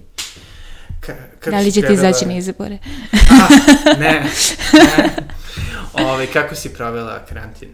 Ka, 1.00 1.14
kako 1.40 1.52
da 1.52 1.60
li 1.60 1.72
si 1.72 1.82
će 1.82 1.88
ti 1.88 1.94
izaći 1.94 2.26
na 2.26 2.38
izbore? 2.38 2.78
A, 3.14 3.48
ne, 4.00 4.24
ne. 4.74 5.10
Ove, 5.94 6.28
kako 6.28 6.56
si 6.56 6.74
provela 6.74 7.26
karantin? 7.26 7.70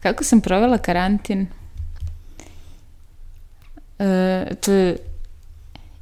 Kako 0.00 0.24
sam 0.24 0.40
provela 0.40 0.78
karantin? 0.78 1.46
E, 3.98 4.44
to 4.60 4.72
je, 4.72 4.96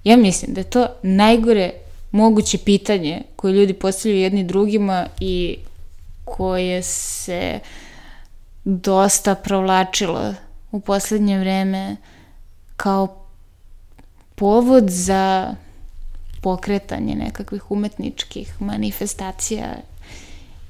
ja 0.04 0.16
mislim 0.16 0.54
da 0.54 0.60
je 0.60 0.70
to 0.70 0.88
najgore 1.02 1.70
moguće 2.10 2.58
pitanje 2.58 3.22
koje 3.36 3.52
ljudi 3.52 3.72
postavljaju 3.72 4.22
jedni 4.22 4.44
drugima 4.44 5.06
i 5.20 5.56
koje 6.24 6.82
se 6.82 7.60
dosta 8.64 9.34
provlačilo 9.34 10.34
u 10.74 10.80
poslednje 10.80 11.38
vreme 11.38 11.96
kao 12.76 13.26
povod 14.34 14.90
za 14.90 15.54
pokretanje 16.42 17.14
nekakvih 17.14 17.70
umetničkih 17.70 18.62
manifestacija 18.62 19.76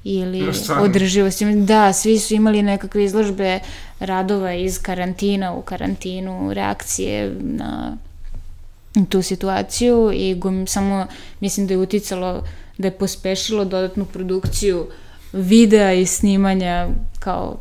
ili 0.03 0.43
održivosti. 0.81 1.55
Da, 1.55 1.93
svi 1.93 2.19
su 2.19 2.33
imali 2.33 2.61
nekakve 2.61 3.03
izložbe 3.03 3.59
radova 3.99 4.53
iz 4.53 4.81
karantina 4.81 5.53
u 5.53 5.61
karantinu, 5.61 6.53
reakcije 6.53 7.35
na 7.41 7.97
tu 9.09 9.21
situaciju 9.21 10.11
i 10.13 10.35
gom, 10.35 10.67
samo 10.67 11.07
mislim 11.39 11.67
da 11.67 11.73
je 11.73 11.77
uticalo, 11.77 12.43
da 12.77 12.87
je 12.87 12.97
pospešilo 12.97 13.65
dodatnu 13.65 14.05
produkciju 14.05 14.87
videa 15.33 15.93
i 15.93 16.05
snimanja 16.05 16.87
kao 17.19 17.57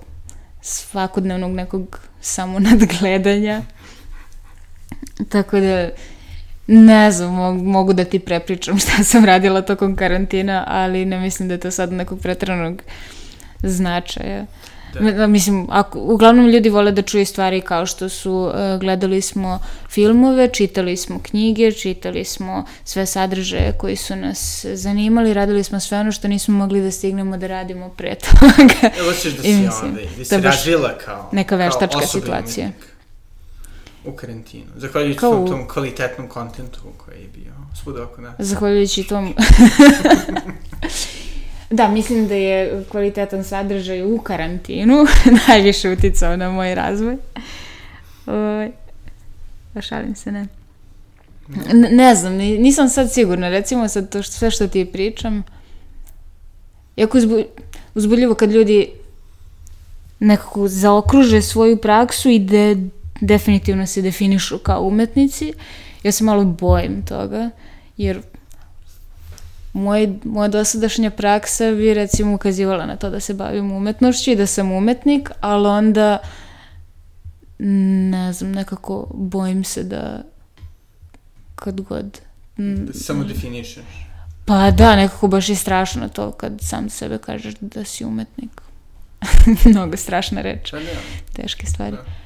svakodnevnog 0.62 1.52
nekog 1.52 2.00
samo 2.24 2.58
nadgledanja. 2.70 3.62
Tako 5.28 5.60
da, 5.60 5.88
ne 6.66 7.10
znam, 7.10 7.34
mogu, 7.64 7.92
da 7.92 8.04
ti 8.04 8.18
prepričam 8.18 8.78
šta 8.84 9.04
sam 9.04 9.24
radila 9.24 9.62
tokom 9.62 9.96
karantina, 9.96 10.64
ali 10.66 11.04
ne 11.04 11.18
mislim 11.18 11.48
da 11.48 11.54
je 11.54 11.60
to 11.60 11.70
sad 11.70 11.92
nekog 11.92 12.20
pretranog 12.20 12.82
značaja. 13.62 14.46
Da. 14.94 15.10
Da. 15.12 15.26
Mislim, 15.26 15.66
ako, 15.70 15.98
uglavnom 15.98 16.46
ljudi 16.46 16.68
vole 16.68 16.92
da 16.92 17.02
čuju 17.02 17.26
stvari 17.26 17.60
kao 17.60 17.86
što 17.86 18.08
su, 18.08 18.32
uh, 18.32 18.80
gledali 18.80 19.20
smo 19.20 19.60
filmove, 19.90 20.48
čitali 20.48 20.96
smo 20.96 21.20
knjige, 21.22 21.72
čitali 21.72 22.24
smo 22.24 22.64
sve 22.84 23.06
sadržaje 23.06 23.72
koji 23.78 23.96
su 23.96 24.16
nas 24.16 24.66
zanimali, 24.74 25.34
radili 25.34 25.64
smo 25.64 25.80
sve 25.80 25.98
ono 25.98 26.12
što 26.12 26.28
nismo 26.28 26.58
mogli 26.58 26.80
da 26.80 26.90
stignemo 26.90 27.36
da 27.36 27.46
radimo 27.46 27.88
pre 27.88 28.14
toga. 28.24 28.94
Evo 28.98 29.12
ćeš 29.12 29.32
da 29.32 29.42
I 29.42 29.52
si 29.52 29.60
mislim, 29.60 29.90
onda, 29.90 30.00
da 30.18 30.24
si 30.24 30.34
baš 30.34 30.44
razvila 30.44 30.98
kao, 31.04 31.28
neka 31.32 31.56
veštačka 31.56 31.98
kao 31.98 32.08
situacija. 32.08 32.66
umetnik 32.66 32.94
U 34.04 34.12
karantinu. 34.12 34.64
Zahvaljujući 34.76 35.18
Kao 35.18 35.32
tom, 35.32 35.48
tom 35.48 35.68
kvalitetnom 35.68 36.28
kontentu 36.28 36.80
koji 36.96 37.20
je 37.20 37.28
bio 37.34 37.52
svuda 37.82 38.02
oko 38.02 38.20
nas. 38.20 38.34
Zahvaljujući 38.38 39.04
tom... 39.04 39.34
da, 41.74 41.88
mislim 41.88 42.28
da 42.28 42.34
je 42.34 42.84
kvalitetan 42.90 43.44
sadržaj 43.44 44.02
u 44.04 44.18
karantinu 44.18 45.04
najviše 45.48 45.90
uticao 45.90 46.36
na 46.36 46.50
moj 46.50 46.74
razvoj. 46.74 47.16
Ovaj, 48.26 48.70
Pa 49.72 49.80
šalim 49.80 50.14
se, 50.14 50.32
ne. 50.32 50.46
N- 51.70 51.88
ne 51.90 52.14
znam, 52.14 52.32
ni- 52.32 52.58
nisam 52.58 52.88
sad 52.88 53.12
sigurna. 53.12 53.48
Recimo 53.48 53.88
sad 53.88 54.10
to 54.10 54.22
što, 54.22 54.32
sve 54.32 54.50
što 54.50 54.68
ti 54.68 54.84
pričam, 54.84 55.42
jako 56.96 57.18
uzbu, 57.18 57.42
uzbudljivo 57.94 58.34
kad 58.34 58.50
ljudi 58.50 58.88
nekako 60.20 60.68
zaokruže 60.68 61.42
svoju 61.42 61.76
praksu 61.76 62.28
i 62.28 62.38
da 62.38 62.74
definitivno 63.20 63.86
se 63.86 64.02
definišu 64.02 64.58
kao 64.58 64.82
umetnici. 64.82 65.52
Ja 66.02 66.12
se 66.12 66.24
malo 66.24 66.44
bojim 66.44 67.02
toga, 67.02 67.50
jer 67.96 68.20
moj, 69.74 70.18
moja 70.24 70.48
dosadašnja 70.48 71.10
praksa 71.10 71.70
bi 71.70 71.94
recimo 71.94 72.34
ukazivala 72.34 72.86
na 72.86 72.96
to 72.96 73.10
da 73.10 73.20
se 73.20 73.34
bavim 73.34 73.72
umetnošću 73.72 74.30
i 74.30 74.36
da 74.36 74.46
sam 74.46 74.72
umetnik, 74.72 75.30
ali 75.40 75.68
onda 75.68 76.18
ne 77.58 78.32
znam, 78.32 78.52
nekako 78.52 79.06
bojim 79.14 79.64
se 79.64 79.82
da 79.82 80.22
kad 81.54 81.80
god... 81.80 82.20
Da 82.56 82.92
se 82.92 82.98
samo 82.98 83.24
definišeš. 83.24 83.84
Pa 84.44 84.70
da, 84.70 84.96
nekako 84.96 85.28
baš 85.28 85.48
je 85.48 85.56
strašno 85.56 86.08
to 86.08 86.30
kad 86.32 86.52
sam 86.60 86.90
sebe 86.90 87.18
kažeš 87.18 87.54
da 87.60 87.84
si 87.84 88.04
umetnik. 88.04 88.62
Mnogo 89.70 89.96
strašna 89.96 90.40
reč. 90.40 90.70
Pa 90.70 90.78
ne, 90.78 90.94
Teške 91.32 91.66
stvari. 91.66 91.96
Da. 91.96 92.23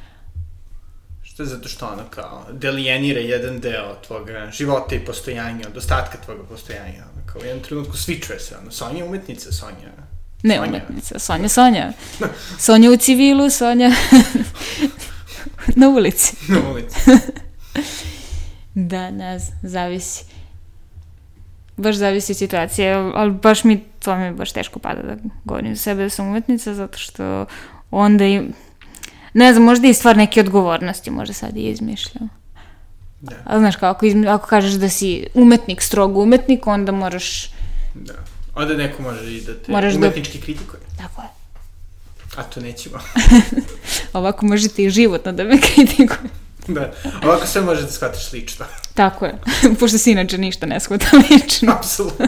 Što 1.38 1.42
je 1.42 1.48
zato 1.48 1.68
što 1.68 1.86
ono 1.86 2.02
kao 2.10 2.44
delijenira 2.52 3.20
jedan 3.20 3.60
deo 3.60 3.94
tvoga 4.06 4.50
života 4.52 4.94
i 4.94 5.04
postojanja, 5.04 5.68
od 5.68 5.76
ostatka 5.76 6.18
tvoga 6.24 6.42
postojanja. 6.42 7.04
Ono, 7.14 7.26
kao 7.26 7.40
u 7.40 7.44
jednom 7.44 7.64
trenutku 7.64 7.96
svičuje 7.96 8.40
se, 8.40 8.56
ono, 8.62 8.70
Sonja 8.70 8.98
je 8.98 9.04
umetnica, 9.04 9.52
Sonja... 9.52 9.90
Ne 10.42 10.56
Sonja. 10.56 10.68
umetnica, 10.68 11.18
Sonja, 11.18 11.48
Sonja. 11.48 11.92
Sonja 12.58 12.90
u 12.90 12.96
civilu, 12.96 13.50
Sonja 13.50 13.90
na 15.80 15.88
ulici. 15.88 16.36
Na 16.48 16.70
ulici. 16.70 16.96
Da, 18.74 19.10
ne 19.10 19.38
znam, 19.38 19.58
zavisi. 19.62 20.24
Baš 21.76 21.96
zavisi 21.96 22.32
od 22.32 22.38
situacije, 22.38 22.94
ali 22.94 23.30
baš 23.30 23.64
mi, 23.64 23.84
to 23.98 24.16
mi 24.16 24.32
baš 24.32 24.52
teško 24.52 24.78
pada 24.78 25.02
da 25.02 25.16
govorim 25.44 25.76
za 25.76 25.82
sebe 25.82 26.02
da 26.02 26.10
sam 26.10 26.28
umetnica, 26.28 26.74
zato 26.74 26.98
što 26.98 27.46
onda 27.90 28.24
i, 28.24 28.42
ne 29.34 29.52
znam, 29.52 29.64
možda 29.64 29.88
i 29.88 29.94
stvar 29.94 30.16
neke 30.16 30.40
odgovornosti, 30.40 31.10
možda 31.10 31.34
sad 31.34 31.56
i 31.56 31.60
izmišljam. 31.62 32.28
Da, 33.20 33.34
Ali 33.44 33.60
znaš, 33.60 33.76
kao 33.76 33.90
ako, 33.90 34.06
izmi, 34.06 34.28
ako 34.28 34.46
kažeš 34.46 34.72
da 34.72 34.88
si 34.88 35.26
umetnik, 35.34 35.82
strogo 35.82 36.20
umetnik, 36.20 36.66
onda 36.66 36.92
moraš, 36.92 37.50
da. 37.94 38.12
Onda 38.54 38.74
neko 38.74 39.02
može 39.02 39.32
i 39.32 39.40
da 39.40 39.54
te 39.54 39.72
Moraš 39.72 39.92
da- 39.92 39.98
umetnički 39.98 40.40
kritikuje. 40.40 40.80
tako 40.98 41.22
je, 41.22 41.28
A 42.36 42.42
to 42.44 42.60
nećemo. 42.60 42.98
ovako 44.12 44.46
možete 44.46 44.84
i 44.84 44.90
životno 44.90 45.32
da 45.32 45.44
me 45.44 45.58
kritikuje. 45.60 46.30
da. 46.68 46.92
Ovako 47.24 47.46
sve 47.46 47.60
može 47.62 47.82
da 47.82 47.90
shvatiš 47.90 48.32
lično. 48.32 48.64
Tako 48.94 49.26
je, 49.26 49.34
pošto 49.80 49.98
se 49.98 50.10
inače 50.12 50.38
ništa 50.38 50.66
ne 50.66 50.80
shvata 50.80 51.06
lično. 51.30 51.72
Apsolutno. 51.72 52.26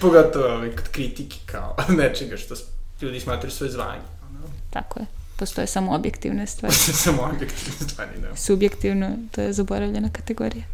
Pogotovo 0.00 0.46
ovaj, 0.46 0.70
kod 0.70 0.88
kritike 0.88 1.36
kao 1.46 1.76
nečega 1.88 2.36
što 2.36 2.54
ljudi 3.02 3.20
smatraju 3.20 3.50
svoje 3.50 3.72
zvanje. 3.72 4.00
Tako 4.70 5.00
je, 5.00 5.06
postoje 5.36 5.66
samo 5.66 5.94
objektivne 5.94 6.46
stvari. 6.46 6.74
To 6.74 6.80
su 6.80 6.92
samo 6.92 7.22
objektivne 7.22 7.88
stvari, 7.88 8.10
da. 8.20 8.36
Subjektivno, 8.36 9.10
to 9.30 9.40
je 9.40 9.52
zaboravljena 9.52 10.08
kategorija. 10.12 10.64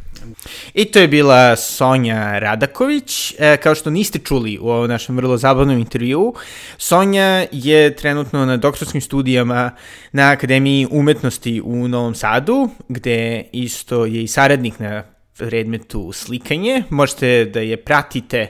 I 0.75 0.85
to 0.85 0.99
je 0.99 1.09
bila 1.09 1.57
Sonja 1.57 2.39
Radaković. 2.39 3.35
E, 3.39 3.57
kao 3.57 3.75
što 3.75 3.91
niste 3.91 4.19
čuli 4.19 4.59
u 4.59 4.69
ovom 4.69 4.89
našem 4.89 5.17
vrlo 5.17 5.37
zabavnom 5.37 5.79
intervju, 5.79 6.35
Sonja 6.79 7.47
je 7.53 7.97
trenutno 7.97 8.47
na 8.47 8.57
doktorskim 8.57 9.01
studijama 9.01 9.71
na 10.13 10.31
Akademiji 10.31 10.87
umetnosti 10.91 11.63
u 11.65 11.89
Novom 11.89 12.15
Sadu, 12.15 12.71
gde 12.89 13.45
isto 13.53 14.05
je 14.05 14.23
i 14.23 14.29
saradnik 14.29 14.79
na 14.79 15.03
predmetu 15.39 16.13
slikanje. 16.13 16.83
Možete 16.91 17.45
da 17.45 17.61
je 17.61 17.77
pratite 17.77 18.47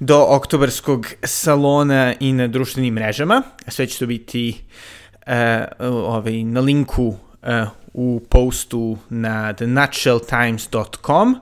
do 0.00 0.26
oktobarskog 0.28 1.06
salona 1.22 2.14
i 2.20 2.32
na 2.32 2.48
društvenim 2.48 2.94
mrežama. 2.94 3.42
Sve 3.68 3.86
će 3.86 3.98
to 3.98 4.06
biti 4.06 4.54
uh, 5.26 5.32
ovaj, 5.80 6.44
na 6.44 6.60
linku 6.60 7.06
uh, 7.06 7.16
u 7.94 8.20
postu 8.30 8.98
na 9.10 9.52
thenutshelltimes.com. 9.52 11.36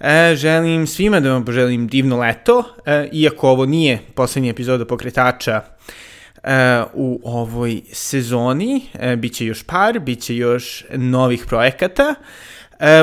E, 0.00 0.34
želim 0.36 0.86
svima 0.86 1.20
da 1.20 1.32
vam 1.32 1.44
poželim 1.44 1.86
divno 1.88 2.18
leto, 2.18 2.64
e, 2.86 3.08
iako 3.12 3.50
ovo 3.50 3.66
nije 3.66 3.98
poslednja 4.14 4.50
epizoda 4.50 4.84
pokretača 4.84 5.60
e, 6.42 6.82
u 6.94 7.20
ovoj 7.24 7.82
sezoni, 7.92 8.82
e, 8.94 9.16
bit 9.16 9.34
će 9.34 9.46
još 9.46 9.62
par, 9.62 9.98
bit 9.98 10.20
će 10.20 10.36
još 10.36 10.84
novih 10.90 11.44
projekata. 11.48 12.14
E, 12.20 12.24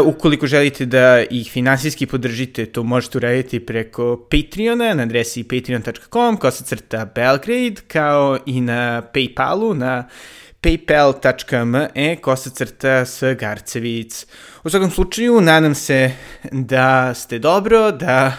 ukoliko 0.06 0.48
želite 0.48 0.86
da 0.86 1.24
ih 1.30 1.52
finansijski 1.52 2.06
podržite, 2.06 2.66
to 2.66 2.84
možete 2.84 3.18
uraditi 3.18 3.60
preko 3.66 4.28
Patreona 4.32 4.94
na 4.94 5.04
adresi 5.04 5.44
patreon.com, 5.44 6.38
kosacrta 6.38 7.06
Belgrade, 7.16 7.82
kao 7.88 8.38
i 8.46 8.62
na 8.62 9.02
Paypalu 9.14 9.74
na 9.74 10.08
paypal.me 10.62 12.16
kosacrta 12.16 13.06
s 13.06 13.24
Garcevic. 13.40 14.26
U 14.64 14.70
svakom 14.70 14.92
slučaju, 14.92 15.42
nadam 15.42 15.76
se 15.76 16.12
da 16.52 17.14
ste 17.14 17.40
dobro, 17.40 17.92
da 17.92 18.34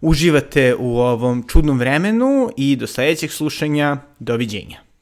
uživate 0.00 0.74
u 0.74 0.98
ovom 0.98 1.44
čudnom 1.48 1.78
vremenu 1.78 2.50
i 2.56 2.76
do 2.76 2.86
sledećeg 2.86 3.30
slušanja. 3.30 3.96
Doviđenja. 4.18 4.93